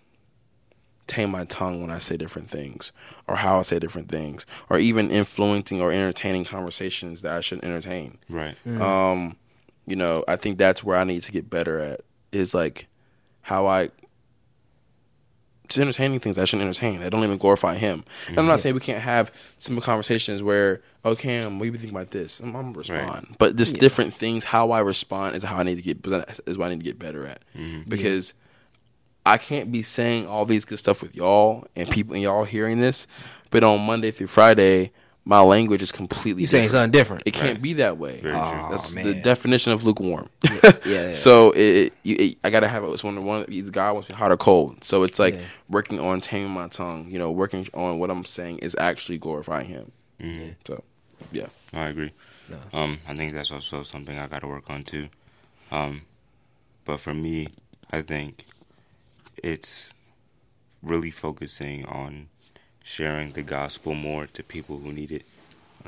[1.11, 2.91] tame my tongue when I say different things
[3.27, 7.65] or how I say different things or even influencing or entertaining conversations that I shouldn't
[7.65, 8.17] entertain.
[8.29, 8.55] Right.
[8.65, 9.35] Um,
[9.85, 12.87] you know, I think that's where I need to get better at is like
[13.41, 13.89] how I
[15.67, 17.01] just entertaining things I shouldn't entertain.
[17.01, 18.03] I don't even glorify him.
[18.27, 21.77] And I'm not saying we can't have simple conversations where, okay, um, what do you
[21.77, 22.39] think about this?
[22.39, 24.43] I'm, I'm gonna respond, but just different things.
[24.43, 26.05] How I respond is how I need to get
[26.45, 27.41] is what I need to get better at
[27.87, 28.33] because
[29.25, 32.79] I can't be saying all these good stuff with y'all and people and y'all hearing
[32.79, 33.05] this,
[33.51, 34.91] but on Monday through Friday,
[35.25, 36.71] my language is completely You saying different.
[36.71, 37.23] something different?
[37.27, 38.19] It can't be that way.
[38.19, 38.41] Very true.
[38.41, 40.27] Aw, That's the definition of lukewarm.
[40.85, 41.11] yeah.
[41.11, 42.87] So it, it, you, it, I gotta have it.
[42.87, 43.45] It's one of one.
[43.47, 44.83] Either God wants me hot or cold.
[44.83, 45.41] So it's like Yeah.
[45.69, 47.07] working on taming my tongue.
[47.07, 49.91] You know, working on what I'm saying is actually glorifying Him.
[50.19, 50.55] Mhm.
[50.65, 50.83] So,
[51.31, 52.11] yeah, I agree.
[52.49, 52.57] No.
[52.73, 55.09] Um, I think that's also something I got to work on too.
[55.71, 56.01] Um,
[56.85, 57.49] but for me,
[57.91, 58.45] I think
[59.43, 59.93] it's
[60.81, 62.27] really focusing on
[62.83, 65.25] sharing the gospel more to people who need it.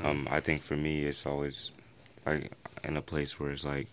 [0.02, 1.70] Um, I think for me, it's always
[2.26, 3.88] like in a place where it's like,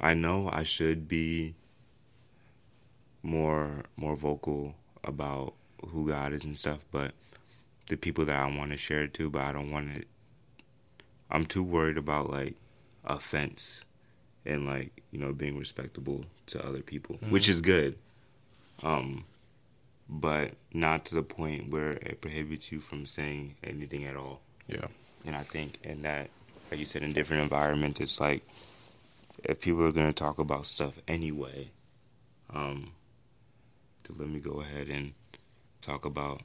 [0.00, 1.54] I know I should be
[3.22, 5.54] more more vocal about
[5.88, 7.12] who God is and stuff, but
[7.88, 10.06] the people that I want to share it to, but I don't want it.
[11.30, 12.54] I'm too worried about like
[13.04, 13.82] offense
[14.48, 17.96] and like you know being respectable to other people, which is good.
[18.82, 19.24] Um,
[20.08, 24.40] but not to the point where it prohibits you from saying anything at all.
[24.66, 24.86] yeah,
[25.26, 26.30] And I think in that,
[26.70, 28.42] like you said, in different environments, it's like
[29.44, 31.70] if people are gonna talk about stuff anyway,
[32.54, 32.92] um,
[34.04, 35.12] to let me go ahead and
[35.82, 36.40] talk about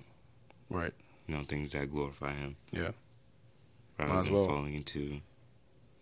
[0.70, 0.94] right,
[1.28, 2.56] you know things that glorify Him.
[2.72, 2.92] Yeah.
[3.98, 4.48] rather Might as than well.
[4.48, 5.22] falling into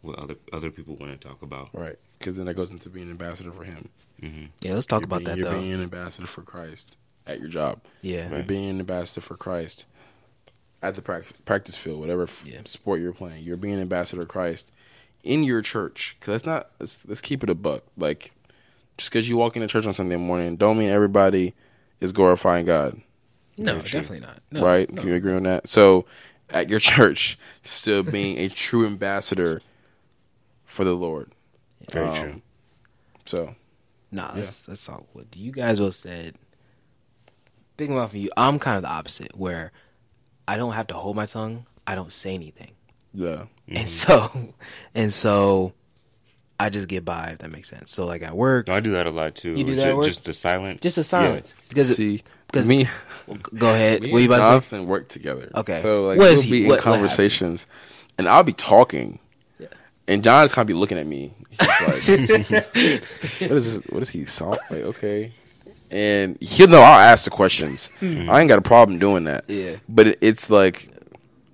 [0.02, 1.70] what other other people want to talk about.
[1.74, 1.98] right.
[2.20, 3.90] Because then that goes into being an ambassador for Him.
[4.20, 5.60] hmm Yeah, let's talk You're about being, that You're though.
[5.60, 7.82] being an ambassador for Christ at your job.
[8.02, 8.28] yeah.
[8.30, 8.48] You're Right.
[8.48, 9.86] being an ambassador for Christ
[10.84, 12.62] at the practice, practice field, whatever f- Yeah.
[12.66, 13.44] sport you're playing.
[13.44, 14.72] You're being an ambassador of Christ
[15.24, 16.16] in your church.
[16.20, 16.70] Because that's not.
[16.80, 17.84] Let's, let's keep it a buck.
[17.98, 18.32] Like
[18.98, 21.54] just because you walk into church on Sunday morning, don't mean everybody
[22.00, 23.02] is glorifying God.
[23.58, 24.00] No, Very true.
[24.02, 24.42] definitely not.
[24.52, 24.92] No, right?
[24.92, 25.02] no.
[25.02, 25.68] Can you agree on that?
[25.68, 26.06] So,
[26.50, 29.62] at your church, still being a true ambassador
[30.72, 31.32] for the Lord.
[31.92, 32.42] Very Um, true.
[33.26, 33.56] So,
[34.12, 35.06] Nah, let's let's talk.
[35.14, 36.36] What you guys both said.
[37.78, 39.72] Thinking about for you, I'm kind of the opposite, where
[40.48, 41.66] I don't have to hold my tongue.
[41.88, 42.72] I don't say anything,
[43.14, 44.54] yeah, and so,
[44.96, 45.74] and so,
[46.60, 47.32] I just get by.
[47.34, 47.92] If that makes sense.
[47.92, 49.52] So, like at work, No, I do that a lot too.
[49.56, 50.06] You do Ju- that at work?
[50.06, 52.86] Just the silence, just a silence because see, because- me,
[53.58, 54.02] go ahead.
[54.02, 54.80] me What you and about to say?
[54.80, 55.50] Work together.
[55.56, 55.80] Okay.
[55.80, 57.66] so like What we'll he- be in what- what conversations,
[58.18, 59.20] and I'll be talking,
[60.12, 61.34] and John's kind of be looking at me.
[61.50, 62.62] He's like,
[63.42, 63.82] "What is this?
[63.90, 64.60] What is he salt?
[64.70, 65.34] Like, okay."
[65.90, 67.92] And he'll know I'll ask the questions.
[68.02, 69.44] I ain't got a problem doing that.
[69.50, 69.76] Yeah.
[69.90, 70.90] But it, it's like,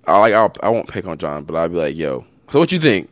[0.06, 2.70] I like I'll, I won't pick on John, but I'll be like, "Yo, so what
[2.72, 3.10] you think?"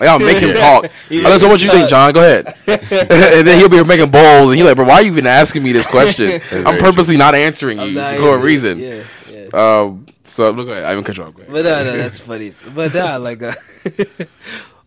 [0.00, 0.86] Like I'll make him talk.
[1.10, 2.12] I'm like, so what you think, John?
[2.12, 2.54] Go ahead.
[2.66, 5.62] and then he'll be making bowls, and he's like, "Bro, why are you even asking
[5.62, 6.40] me this question?
[6.66, 9.80] I'm purposely not answering you I'm not for a reason." Yeah, yeah.
[9.80, 11.34] Um, so look, I haven't cut you off.
[11.34, 11.52] Go ahead.
[11.52, 12.54] But no, no, that's funny.
[12.74, 13.52] But nah, like, uh,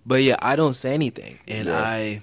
[0.07, 1.77] but yeah, I don't say anything, and Yeah.
[1.79, 2.21] I,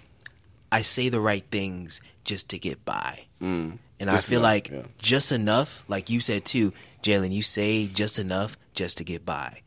[0.73, 3.79] I say the right things just to get by, Mm.
[4.01, 4.83] and Just I feel enough, like yeah.
[4.99, 7.31] just enough, like you said too, Jalen.
[7.33, 9.61] You say just enough just to get by,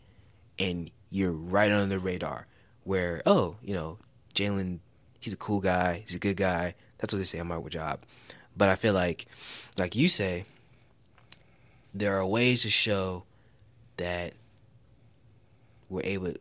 [0.60, 2.47] and you're right on the radar.
[2.84, 3.99] Where oh, you know,
[4.34, 4.80] Jalen,
[5.19, 6.73] he's a cool guy, he's a good guy.
[6.97, 7.99] That's what they say on my job.
[8.58, 9.27] But I feel like,
[9.77, 10.45] like you say,
[11.93, 13.23] there are ways to show
[13.97, 14.34] that
[15.89, 16.34] we're able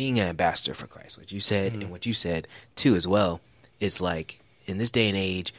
[0.00, 1.90] being an ambassador for Christ, what you said and mm-hmm.
[1.90, 3.42] what you said too as well.
[3.80, 5.52] It's like in this day and age,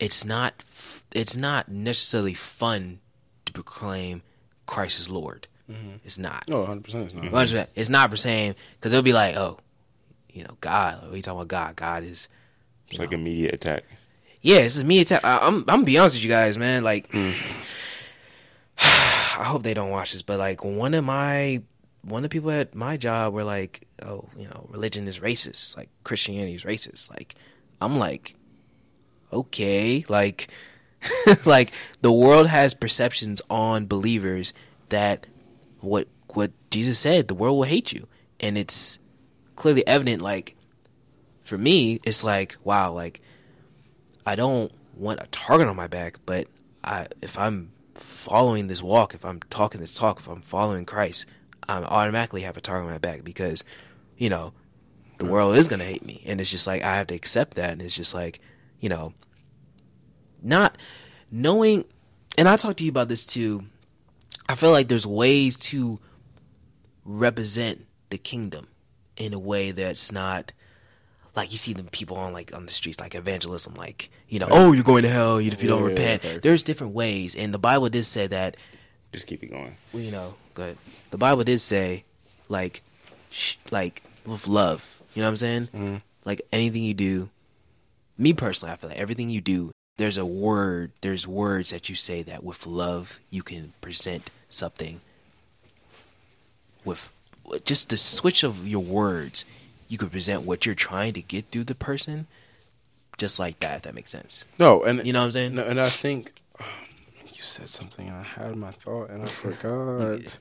[0.00, 3.00] it's not f- it's not necessarily fun
[3.44, 4.22] to proclaim
[4.64, 5.48] Christ as Lord.
[5.70, 5.96] Mm-hmm.
[6.02, 6.48] It's not.
[6.48, 7.04] No, 100 percent.
[7.04, 7.30] It's not.
[7.30, 7.70] Bunch of that.
[7.74, 9.58] It's not per se because they'll be like, oh,
[10.30, 11.02] you know, God.
[11.02, 11.48] What are you talking about?
[11.48, 11.76] God.
[11.76, 12.28] God is.
[12.88, 13.84] It's like immediate attack.
[14.40, 15.00] Yeah, this is me.
[15.00, 15.26] Attack.
[15.26, 15.56] I, I'm.
[15.56, 16.84] I'm gonna be honest with you guys, man.
[16.84, 17.34] Like, mm.
[18.78, 21.60] I hope they don't watch this, but like one of my
[22.04, 25.76] one of the people at my job were like, oh, you know, religion is racist.
[25.76, 27.10] Like Christianity is racist.
[27.10, 27.34] Like,
[27.80, 28.34] I'm like,
[29.32, 30.48] okay, like,
[31.44, 34.52] like the world has perceptions on believers
[34.90, 35.26] that
[35.80, 38.08] what what Jesus said, the world will hate you,
[38.40, 38.98] and it's
[39.56, 40.22] clearly evident.
[40.22, 40.56] Like,
[41.42, 43.20] for me, it's like, wow, like
[44.26, 46.48] I don't want a target on my back, but
[46.82, 51.26] I if I'm following this walk, if I'm talking this talk, if I'm following Christ,
[51.68, 53.64] I automatically have a target on my back because,
[54.16, 54.52] you know,
[55.18, 55.32] the mm-hmm.
[55.32, 57.82] world is gonna hate me, and it's just like I have to accept that, and
[57.82, 58.40] it's just like,
[58.80, 59.12] you know,
[60.42, 60.76] not
[61.30, 61.84] knowing.
[62.36, 63.64] And I talked to you about this too.
[64.48, 66.00] I feel like there's ways to
[67.04, 68.68] represent the kingdom
[69.16, 70.52] in a way that's not
[71.36, 74.48] like you see them people on like on the streets like evangelism like you know
[74.50, 76.40] oh you're going to hell if you don't Yeah, repent facts.
[76.42, 78.56] there's different ways and the bible did say that
[79.14, 79.76] Just keep it going.
[79.92, 80.76] well, you know good
[81.10, 82.04] the bible did say
[82.48, 82.82] like
[83.30, 86.02] sh- like with love you know what i'm saying Mhm.
[86.24, 87.30] like anything you do
[88.18, 91.94] me personally i feel like everything you do there's a word there's words that you
[91.94, 95.00] say that with love you can present something
[96.84, 97.08] with
[97.64, 99.44] just the switch of your words
[99.88, 102.26] you could present what you're trying to get through the person
[103.18, 105.62] just like that if that makes sense No, and you know what i'm saying No,
[105.64, 106.32] and I think
[107.44, 108.08] said something.
[108.08, 110.38] and I had my thought and I forgot.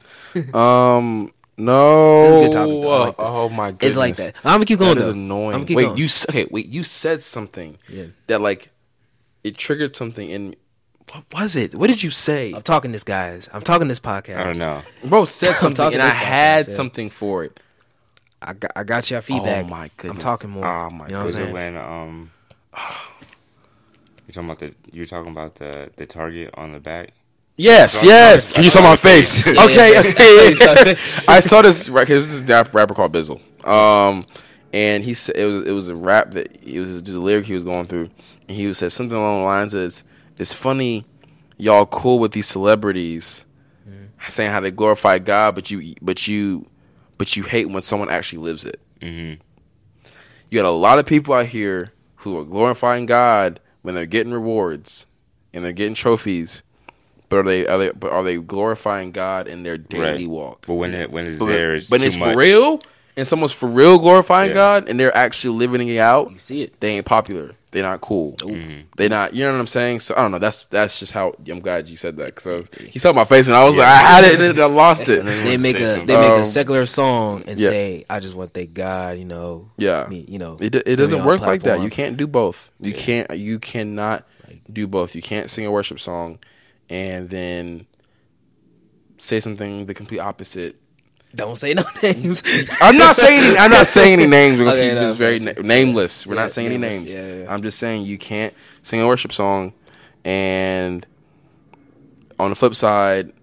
[0.56, 2.24] um, no.
[2.24, 3.26] This is a good topic, like this.
[3.30, 5.20] oh my goodness, it's like that i'm gonna keep going That is though.
[5.20, 5.56] annoying.
[5.56, 5.98] I'm keep wait, going.
[5.98, 6.48] you okay?
[6.50, 8.06] Wait, you said something Yeah.
[8.28, 8.70] that like
[9.44, 10.50] it triggered something in.
[10.52, 10.56] me.
[11.12, 11.76] What was it?
[11.76, 12.54] What did you say?
[12.54, 14.82] i'm talking this guys i'm talking this podcast I don't know.
[15.06, 16.74] Bro said something and I podcast, had yeah.
[16.74, 17.60] something for it.
[18.42, 19.66] I got, I got your feedback.
[19.66, 20.12] Oh my goodness.
[20.12, 20.66] I'm talking more.
[20.66, 21.54] Oh my you know what I'm saying?
[21.54, 22.32] when um
[24.36, 27.12] you're talking about the you're talking about the the target on the back?
[27.56, 28.52] Yes, Sorry, yes.
[28.52, 29.36] Can you saw my face?
[29.46, 30.96] Yeah, okay, okay.
[31.28, 33.40] I saw this right because this is a rapper called Bizzle.
[33.68, 34.26] Um,
[34.74, 37.54] and he said it was it was a rap that it was the lyric he
[37.54, 38.10] was going through,
[38.48, 40.04] and he said something along the lines of "It's,
[40.38, 41.06] it's funny,
[41.58, 43.46] y'all cool with these celebrities
[44.30, 46.66] saying how they glorify God, but you but you
[47.18, 49.34] but you hate when someone actually lives it." hmm
[50.50, 54.34] You got a lot of people out here who are glorifying God when they're getting
[54.34, 55.06] rewards
[55.54, 56.64] and they're getting trophies,
[57.30, 60.30] but are they are they but are they glorifying God in their daily Right.
[60.30, 60.66] walk?
[60.68, 62.34] But when it when it's But, there, it's but too it's much.
[62.34, 62.80] for real,
[63.16, 64.56] and someone's for real glorifying Yeah.
[64.56, 66.32] God, and they're actually living it out.
[66.32, 66.80] You see it.
[66.80, 67.56] They ain't popular.
[67.74, 68.34] They're not cool.
[68.38, 68.84] Mhm.
[68.98, 69.34] They not.
[69.34, 70.00] You know what I'm saying?
[70.02, 70.38] So I don't know.
[70.40, 71.34] That's that's just how.
[71.50, 73.96] I'm glad you said that because he saw my face and I was like, I
[73.98, 75.26] had it and I lost it.
[75.26, 77.68] They make a they make Um, a secular song and yeah.
[77.70, 80.06] say, "I just want to thank God." You know, Yeah.
[80.08, 81.82] me, you know, It, it doesn't on work like that.
[81.82, 82.72] You can't do both.
[82.80, 82.98] You Yeah.
[83.28, 83.38] can't.
[83.38, 84.26] You cannot
[84.72, 85.16] do both.
[85.16, 86.38] You can't sing a worship song
[86.90, 87.88] and then
[89.18, 90.76] say something the complete opposite.
[91.36, 92.44] Don't say no names.
[92.82, 93.44] I'm not saying.
[93.44, 94.60] Any, I'm not saying any names.
[94.60, 96.28] We're gonna Okay, keep no, this very na- nameless.
[96.28, 97.12] We're Yeah, not saying any names.
[97.14, 97.54] Yeah, yeah.
[97.54, 99.74] I'm just saying you can't sing a worship song
[100.24, 101.06] and
[102.40, 103.34] on the flip side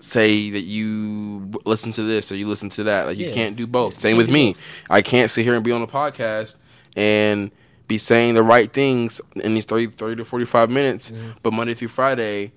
[0.00, 3.06] say that you listen to this or you listen to that.
[3.06, 3.94] Like you can't do both.
[3.94, 4.56] Same with me.
[4.88, 6.56] I can't sit here and be on the podcast
[6.96, 7.50] and
[7.88, 11.30] be saying the right things in these 30, 30 to 45 minutes, mm-hmm.
[11.42, 12.52] but Monday through Friday,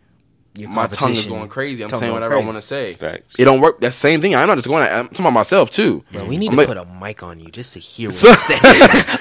[0.69, 1.81] my tongue is going crazy.
[1.83, 2.43] I'm Tongue saying going whatever crazy.
[2.43, 2.93] I want to say.
[2.95, 3.35] Facts.
[3.39, 3.79] It don't work.
[3.79, 4.35] That same thing.
[4.35, 4.85] I'm not just going.
[4.85, 6.03] To, I'm talking about myself too.
[6.11, 8.13] Bro, we need I'm to like- put a mic on you just to hear what
[8.15, 8.59] So- you're saying.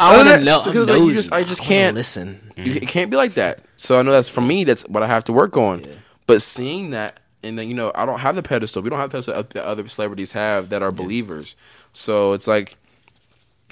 [0.01, 0.59] I want to know.
[0.59, 2.53] than- I'm because, like, you just- I just wanna can't- listen.
[2.57, 3.61] You, it can't be like that.
[3.77, 4.65] So I know that's for me.
[4.65, 5.85] That's what I have to work on.
[6.27, 8.83] But seeing that, and then you know, I don't have the pedestal.
[8.83, 11.55] We don't have the pedestal that other celebrities have that are believers.
[11.93, 12.77] So it's like,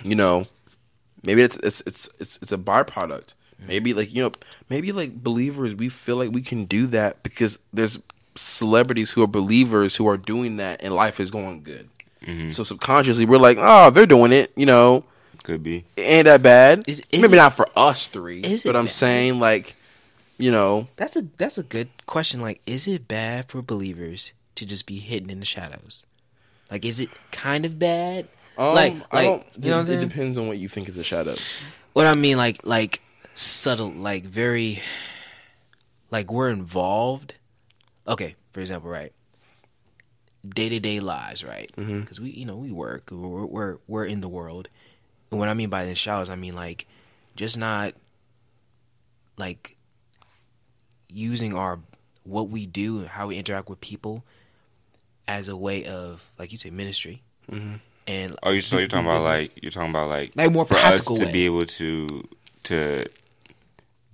[0.05, 0.47] you know,
[1.25, 3.35] maybe it's it's it's it's, it's a byproduct.
[3.67, 4.33] Maybe like you know,
[4.69, 7.99] maybe like believers, we feel like we can do that because there's
[8.37, 11.89] celebrities who are believers who are doing that, and life is going good.
[12.51, 14.53] So subconsciously, we're like, oh, they're doing it.
[14.55, 15.05] You know,
[15.45, 15.85] Could be.
[15.97, 16.85] it ain't that bad.
[16.87, 18.91] Is- is Maybe it- not for us three, is it but I'm bad?
[18.91, 19.75] saying like,
[20.37, 22.41] you know, That's a that's a good question.
[22.41, 26.03] Like, is it bad for believers to just be hidden in the shadows?
[26.71, 28.29] Like, is it kind of bad?
[28.59, 29.47] um, like, I like, don't.
[29.65, 31.61] you know what I'm it, it depends on what you think is the shadows.
[31.95, 33.01] What I mean, like, like
[33.39, 34.81] subtle, like very,
[36.11, 37.35] like we're involved.
[38.07, 39.13] Okay, for example, right?
[40.49, 41.71] Day to day lives, right?
[41.77, 43.11] Because we, you know, we work.
[43.11, 44.69] We're, we're we're in the world,
[45.31, 46.87] and what I mean by the shadows, I mean like
[47.37, 47.95] just not
[49.37, 49.77] like
[51.09, 51.79] using our
[52.25, 54.25] what we do and how we interact with people
[55.27, 57.23] as a way of, like you say, ministry.
[57.51, 57.81] Mhm.
[58.07, 59.51] And Oh, you so do- you're talking do about business.
[59.55, 61.33] like you're talking about like Like more for us practical to way.
[61.33, 62.29] be able to
[62.65, 63.07] to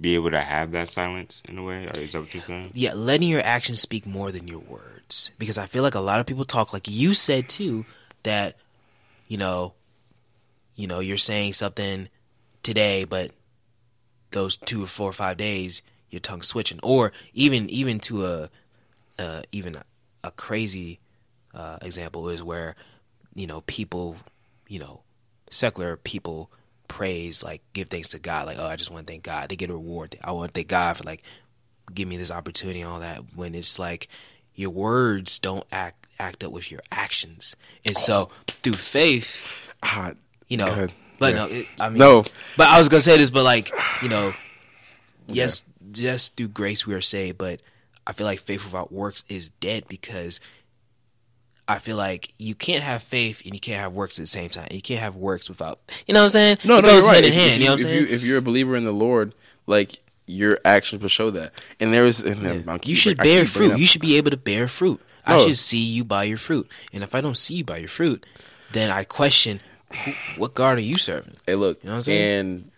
[0.01, 1.87] be able to have that silence in a way.
[1.87, 2.71] Or is that what you're saying?
[2.75, 5.31] yeah, letting your actions speak more than your words.
[5.39, 7.85] Because I feel like a lot of people talk like you said too
[8.23, 8.57] that
[9.29, 9.75] you know,
[10.77, 12.09] you know, you're saying something
[12.63, 13.31] today, but
[14.33, 18.51] those two or four or five days your tongue's switching, or even even to a
[19.19, 19.85] uh, even a,
[20.23, 21.01] a crazy
[21.53, 22.77] uh, example is where
[23.35, 24.17] you know people,
[24.69, 25.01] you know,
[25.51, 26.51] secular people
[26.89, 29.49] praise like give thanks to God, like oh I just want to thank God.
[29.49, 30.19] They get a reward.
[30.23, 31.23] I want to thank God for like
[31.93, 33.23] give me this opportunity and all that.
[33.35, 34.09] When it's like
[34.55, 40.13] your words don't act act up with your actions, and so through faith, Ah,
[40.49, 40.67] you know.
[40.67, 40.93] Good.
[41.19, 41.47] But Yeah.
[41.47, 42.25] no, it, I mean, no,
[42.57, 43.71] but I was gonna say this, but like
[44.03, 44.33] you know,
[45.29, 47.39] yes, just through grace we are saved.
[47.39, 47.61] But
[48.07, 50.41] I feel like faith without works is dead because
[51.67, 54.51] I feel like you can't have faith and you can't have works at the same
[54.51, 54.69] time.
[54.71, 56.59] You can't have works without, you know what I'm saying?
[56.65, 57.25] no, it no, goes you're right.
[57.25, 57.53] hand in If- hand.
[57.55, 58.07] If, you know what I'm if saying?
[58.09, 59.35] you if you're a believer in the Lord,
[59.67, 61.53] like your actions will show that.
[61.81, 63.79] And there's, and then I'll you should bear fruit.
[63.79, 65.01] You should be able to bear fruit.
[65.27, 66.69] I should see you by your fruit.
[66.93, 68.27] And if I don't see you by your fruit,
[68.73, 69.61] then I question
[70.05, 71.35] who, what God are you serving?
[71.47, 72.41] Hey, look, You know what I'm saying?
[72.41, 72.71] and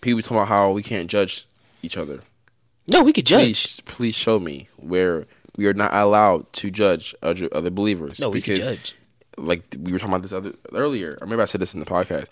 [0.00, 1.46] people talking about how we can't judge
[1.82, 2.20] each other.
[2.86, 3.44] No, we could judge.
[3.44, 8.18] Please, please show me where we are not allowed to judge other, other believers.
[8.20, 8.94] no, we because, judge.
[9.36, 11.16] Like we were talking about this other earlier.
[11.20, 12.28] I remember I said this in the podcast.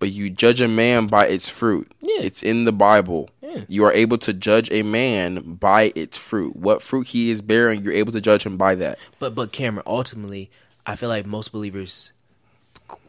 [0.00, 1.92] But you judge a man by its fruit.
[2.00, 2.22] Yeah.
[2.22, 3.28] It's in the Bible.
[3.42, 3.64] Yeah.
[3.68, 6.56] You are able to judge a man by its fruit.
[6.56, 8.98] What fruit he is bearing, you're able to judge him by that.
[9.18, 10.50] But but Cameron, ultimately,
[10.86, 12.12] I feel like most believers,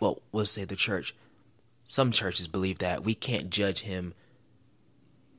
[0.01, 1.15] well, we'll say the church,
[1.85, 4.13] some churches believe that we can't judge him.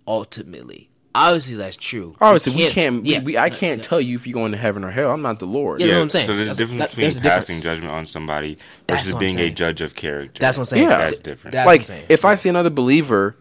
[0.07, 2.17] Ultimately, obviously that's true.
[2.21, 3.05] Obviously, we can't.
[3.05, 3.83] yeah, we, I can't no.
[3.83, 5.11] tell you if you're going to heaven or hell.
[5.13, 5.81] I'm not the Lord.
[5.81, 6.27] Yeah, that's what I'm saying.
[6.27, 7.63] So there's That's- a difference that- between a passing difference.
[7.63, 10.41] judgment on somebody That's versus what I'm being a judge of character.
[10.41, 10.89] That's what I'm saying.
[10.89, 10.99] Yeah.
[10.99, 11.53] That's different.
[11.53, 12.07] That's like what I'm saying.
[12.11, 13.37] if I see another believer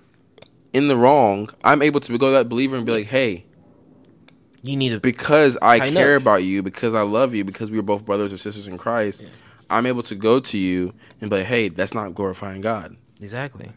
[0.73, 3.45] in the wrong, I'm able to go to that believer and be like, "Hey,
[4.63, 6.21] you need to because I Tighten care up.
[6.21, 9.23] about you, because I love you, because we are both brothers and sisters in Christ,
[9.69, 12.95] I'm able to go to you and be like, "Hey, that's not glorifying God.
[13.21, 13.69] exactly.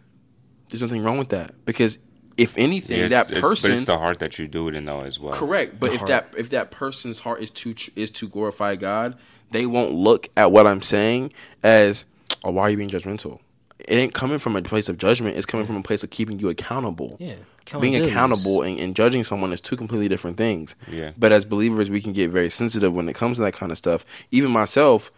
[0.69, 1.99] There's nothing wrong with that." Because
[2.37, 4.85] if anything, Yeah, that it's- but person it's the heart that you do it in
[4.85, 5.33] though as well.
[5.33, 6.09] Correct, but The if heart.
[6.09, 9.17] that if that person's heart is to is to glorify God,
[9.51, 12.05] they won't look at what I'm saying as,
[12.43, 13.39] "Oh, why are you being judgmental?"
[13.81, 15.37] It ain't coming from a place of judgment.
[15.37, 17.17] It's coming from a place of keeping you accountable.
[17.21, 17.35] Yeah,
[17.81, 20.75] Being accountable and, and judging someone is two completely different things.
[20.91, 21.11] Yeah.
[21.19, 23.77] But as believers, we can get very sensitive when it comes to that kind of
[23.79, 24.05] stuff.
[24.31, 25.11] Even myself,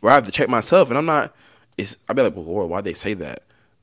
[0.00, 1.34] where I have to check myself, and I'm not.
[1.76, 3.42] It's I be like, well, Lord, why'd they say that?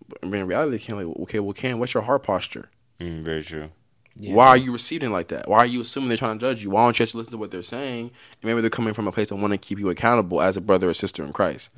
[0.10, 2.70] But in reality, can like, okay, well, Ken, what's your heart posture?
[3.00, 3.70] Mm, very true.
[4.18, 4.34] Yeah.
[4.34, 5.48] Why are you receiving like that?
[5.50, 6.70] Why are you assuming they're trying to judge you?
[6.70, 8.06] Why don't you just listen to what they're saying?
[8.06, 10.62] And maybe they're coming from a place that want to keep you accountable as a
[10.62, 11.72] brother or sister in Christ.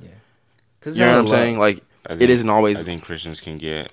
[0.80, 1.58] Cause You know what I'm there's saying?
[1.58, 1.78] Like
[2.08, 3.92] I it think- isn't always I think Christians can get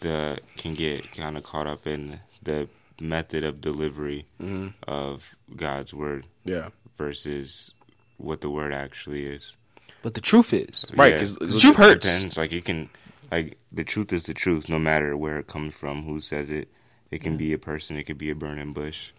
[0.00, 2.68] the can get kind of caught up in the
[3.00, 4.74] method of delivery Mhm.
[4.86, 6.68] of God's word yeah.
[6.96, 7.72] versus
[8.18, 9.54] what the word actually is.
[10.02, 11.18] But the truth is, Right, Yeah.
[11.18, 12.14] 'cause- the 'cause truth it hurts.
[12.16, 12.36] Depends.
[12.36, 12.88] Like you can,
[13.30, 16.68] like the truth is the truth, no matter where it comes from, who says it.
[17.10, 17.96] It can be a person.
[17.96, 19.10] It could be a burning bush.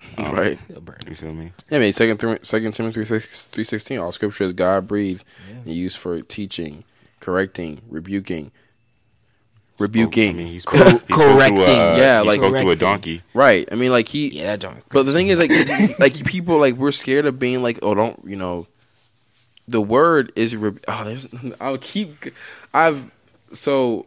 [0.16, 0.58] Um, right.
[0.68, 0.84] They'll.
[1.08, 1.50] You feel me?
[1.72, 3.98] I mean, second Thim- Second Timothy three sixteen.
[3.98, 5.56] All Scripture is God breathed Yeah.
[5.56, 6.84] and used for teaching,
[7.18, 10.36] correcting, rebuking, I rebuking.
[10.36, 11.66] mean, he Co- spoke, he spoke through correcting.
[11.66, 13.22] Yeah, like- spoke to a donkey.
[13.34, 13.68] right.
[13.72, 14.28] I mean, like he.
[14.28, 14.84] Yeah, that joint.
[14.90, 15.50] But the thing is, like,
[15.98, 18.66] like people, like we're scared of being like, oh, don't you know?
[19.66, 20.56] The word is.
[20.56, 21.26] Re- oh, there's.
[21.60, 22.26] I'll keep.
[22.72, 23.10] I've
[23.52, 24.06] so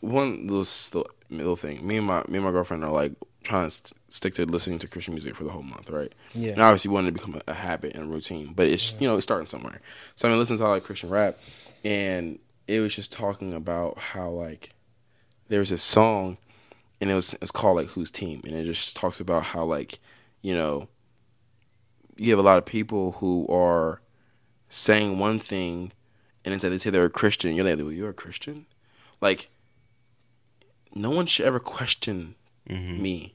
[0.00, 1.86] one little little thing.
[1.86, 3.12] Me and my me and my girlfriend are like
[3.42, 6.12] trying to st- stick to listening to Christian music for the whole month, right?
[6.34, 6.52] Yeah.
[6.52, 9.16] And obviously, wanted to become a, a habit and a routine, but it's you know
[9.16, 9.80] it's starting somewhere.
[10.16, 11.38] So I've been listening to a lot of Christian rap,
[11.84, 14.70] and it was just talking about how like
[15.48, 16.38] there was this song,
[17.00, 19.98] and it was it's called like Whose Team, and it just talks about how like
[20.42, 20.88] you know
[22.16, 24.02] you have a lot of people who are
[24.68, 25.92] saying one thing,
[26.44, 27.54] and instead they say they're a Christian.
[27.54, 28.66] You're like, well, you're a Christian.
[29.20, 29.50] Like,
[30.94, 32.34] no one should ever question
[32.68, 33.02] mm-hmm.
[33.02, 33.34] me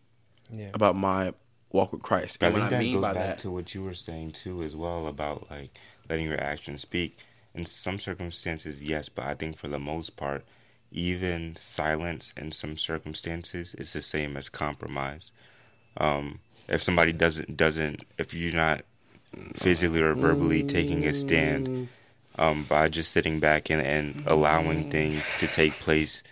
[0.51, 0.69] Yeah.
[0.73, 1.33] about my
[1.71, 2.39] walk with Christ.
[2.39, 3.83] But I And think what I that mean goes by back that, to what you
[3.83, 5.71] were saying too, as well about like
[6.09, 7.17] letting your actions speak.
[7.53, 10.43] In some circumstances, yes, but I think for the most part,
[10.91, 15.31] even silence in some circumstances is the same as compromise.
[15.97, 18.83] Um, if somebody doesn't doesn't, if you're not
[19.35, 19.55] mm.
[19.57, 21.87] physically or verbally taking a stand, mm.
[22.37, 26.23] Um, by just sitting back and, and allowing things to take place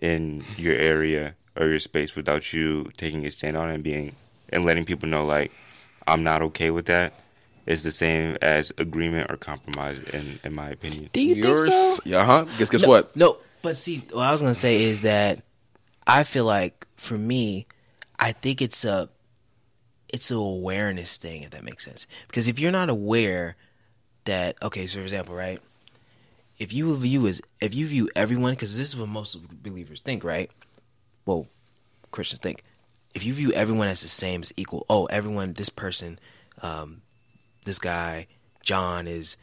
[0.00, 4.14] in your area or your space without you taking a stand on it and being
[4.48, 5.52] and letting people know like
[6.06, 7.12] I'm not okay with that
[7.66, 11.10] is the same as agreement or compromise in in my opinion.
[11.12, 12.02] Do you yours, think so?
[12.04, 12.44] yeah, huh?
[12.58, 13.16] Guess guess no, what?
[13.16, 15.42] No, but see, what I was gonna say is that
[16.06, 17.66] I feel like for me,
[18.18, 19.08] I think it's a
[20.08, 22.06] it's a awareness thing, if that makes sense.
[22.26, 23.56] Because if you're not aware
[24.24, 25.60] that, okay, so for example, right,
[26.58, 30.22] if you view as if you view everyone, because this is what most believers think,
[30.22, 30.50] right?
[31.24, 31.46] Well,
[32.10, 32.62] Christians think.
[33.14, 36.20] If you view everyone as the same as equal, oh, everyone, this person,
[36.62, 37.02] um,
[37.64, 38.26] this guy,
[38.62, 39.36] John is,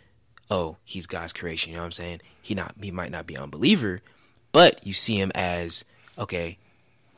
[0.50, 1.72] oh, he's God's creation.
[1.72, 2.22] You know what I'm saying?
[2.42, 4.02] He not he might not be an unbeliever,
[4.52, 5.84] but you see him as
[6.18, 6.60] okay,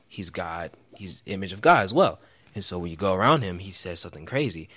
[0.07, 2.19] he's God, he's image of God as well.
[2.55, 4.69] And so when you go around him, he says something crazy.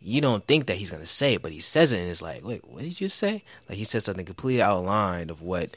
[0.00, 2.44] You don't think that he's gonna say it, but he says it, and it's like,
[2.44, 3.42] wait, what did you say?
[3.68, 5.76] Like he says something completely outlined of line of what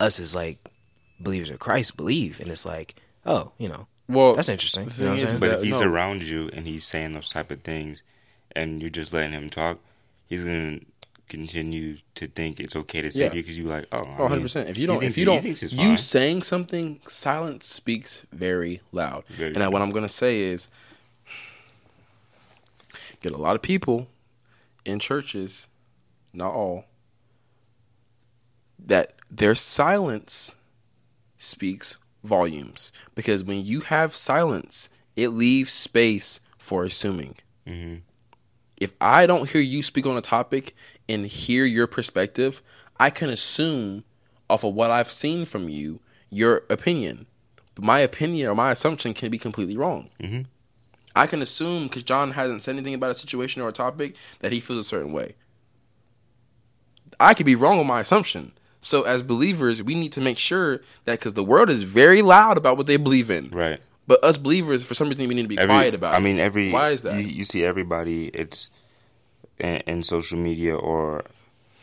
[0.00, 0.58] us as like
[1.18, 2.94] believers of Christ believe, and it's like,
[3.26, 4.90] oh, you know, Well, that's interesting.
[4.96, 5.40] You know what I'm is saying?
[5.40, 5.82] But that- if he's no.
[5.88, 8.02] around you and he's saying those type of things
[8.54, 9.78] and you're just letting him talk,
[10.28, 10.80] he's gonna
[11.28, 13.28] continue to think it's okay to say Yeah.
[13.30, 14.68] to you because you're like, oh, I Oh, mean, 100 percent.
[14.70, 15.44] If you don't, thinks- if you don't,
[15.90, 19.24] you saying something, silence speaks very loud.
[19.28, 20.68] Very and I- what I'm gonna say is,
[23.22, 24.08] get a lot of people
[24.84, 25.68] in churches,
[26.32, 26.84] not all,
[28.84, 30.54] that their silence
[31.38, 37.36] speaks volumes because when you have silence, it leaves space for assuming.
[37.66, 38.02] Mhm.
[38.76, 40.74] If I don't hear you speak on a topic
[41.08, 42.62] and hear your perspective,
[42.98, 44.04] I can assume
[44.48, 46.00] off of what I've seen from you
[46.30, 47.26] your opinion.
[47.74, 50.10] But my opinion or my assumption can be completely wrong.
[50.20, 50.46] Mhm.
[51.14, 54.52] I can assume because John hasn't said anything about a situation or a topic that
[54.52, 55.34] he feels a certain way.
[57.20, 58.52] I could be wrong on my assumption.
[58.80, 62.58] So as believers, we need to make sure that because the world is very loud
[62.58, 63.80] about what they believe in, right.
[64.08, 66.14] but us believers, for some reason, we need to be Every- quiet about.
[66.14, 67.20] I mean, every Why is that?
[67.20, 68.28] You, you see everybody.
[68.28, 68.70] It's
[69.58, 71.24] in, in social media or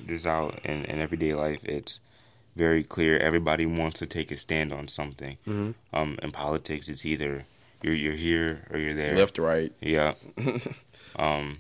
[0.06, 1.64] just out in, in everyday life.
[1.64, 2.02] It's
[2.58, 3.18] very clear.
[3.18, 5.38] Everybody wants to take a stand on something.
[5.48, 5.72] Mm-hmm.
[5.96, 7.46] Um, in politics, it's either
[7.82, 9.16] you're you're here or you're there.
[9.18, 9.72] left right.
[9.82, 10.14] Yeah.
[11.18, 11.60] um,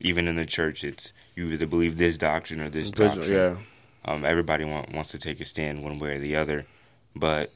[0.00, 3.32] even in the church, it's you either believe this doctrine or this Because- doctrine.
[3.36, 3.56] Yeah,
[4.04, 6.66] Um, everybody want, wants to take a stand one way or the other,
[7.14, 7.52] but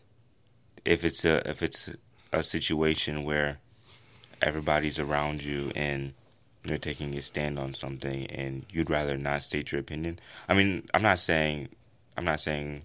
[0.85, 1.89] if it's a if it's
[2.33, 3.59] a situation where
[4.43, 6.13] everybody's around you and
[6.65, 10.19] you're taking a stand on something and you'd rather not state your opinion.
[10.49, 11.69] I mean, I'm not saying
[12.17, 12.83] I'm not saying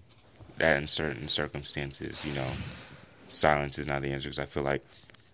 [0.58, 2.48] that in certain circumstances, you know,
[3.28, 4.84] silence is not the answer because I feel like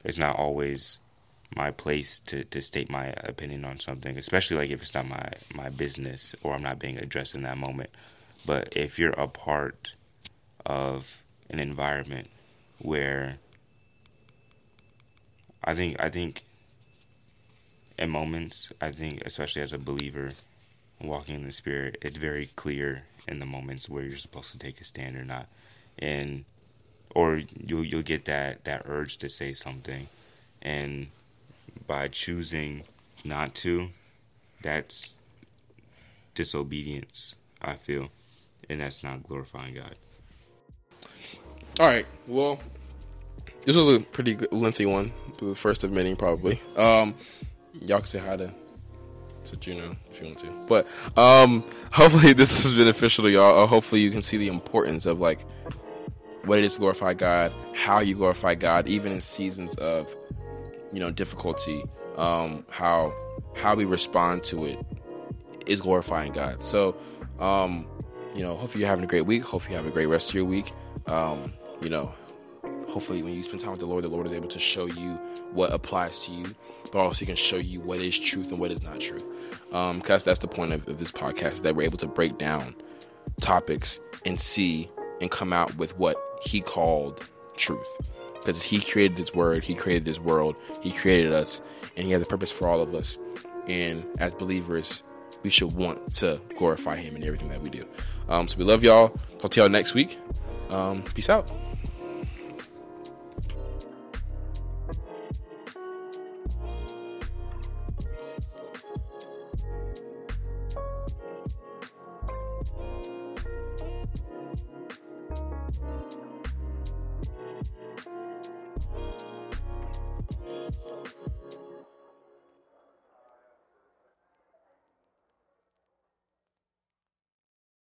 [0.06, 1.00] it's not always
[1.54, 5.28] my place to, to state my opinion on something, especially like if it's not my,
[5.54, 7.90] my business or I'm not being addressed in that moment.
[8.46, 9.92] But if you're a part
[10.64, 12.28] of an environment
[12.78, 13.38] where
[15.64, 16.44] I think I think
[17.98, 20.30] in moments, I think especially as a believer
[21.00, 24.80] walking in the spirit, it's very clear in the moments where you're supposed to take
[24.80, 25.48] a stand or not.
[25.98, 26.44] And
[27.16, 30.06] or you'll you'll get that, that urge to say something
[30.60, 31.06] and
[31.86, 32.82] by choosing
[33.24, 33.88] not to,
[34.62, 35.14] that's
[36.34, 38.08] disobedience, I feel.
[38.68, 39.94] And that's not glorifying God.
[41.80, 42.04] All right.
[42.26, 42.58] Well,
[43.64, 46.60] this was a pretty lengthy one, the first of many probably.
[46.76, 47.14] Um,
[47.80, 48.52] y'all can say hi to
[49.46, 50.50] to Juno if you want to.
[50.68, 50.86] But
[51.16, 53.64] um, hopefully this is beneficial to y'all.
[53.64, 55.44] Uh, hopefully you can see the importance of like
[56.46, 60.16] what it is to glorify God, how you glorify God, even in seasons of
[60.92, 61.84] you know difficulty.
[62.16, 63.12] Um, how
[63.54, 64.78] how we respond to it
[65.66, 66.62] is glorifying God.
[66.62, 66.96] So,
[67.38, 67.86] um,
[68.34, 69.42] you know, hopefully you're having a great week.
[69.42, 70.72] Hope you have a great rest of your week.
[71.06, 72.14] Um, you know,
[72.88, 75.18] hopefully when you spend time with the Lord, the Lord is able to show you
[75.52, 76.54] what applies to you,
[76.92, 79.22] but also he can show you what is truth and what is not true.
[79.72, 82.38] Um, cause that's the point of, of this podcast is that we're able to break
[82.38, 82.74] down
[83.40, 84.90] topics and see
[85.20, 87.24] and come out with what he called
[87.56, 87.86] truth.
[88.34, 91.60] Because he created this word, he created this world, he created us,
[91.96, 93.18] and he has a purpose for all of us.
[93.68, 95.02] and as believers,
[95.42, 97.84] we should want to glorify Him in everything that we do.
[98.28, 99.08] Um, so we love y'all.
[99.38, 100.18] Talk to y'all next week.
[100.70, 101.48] Um, peace out.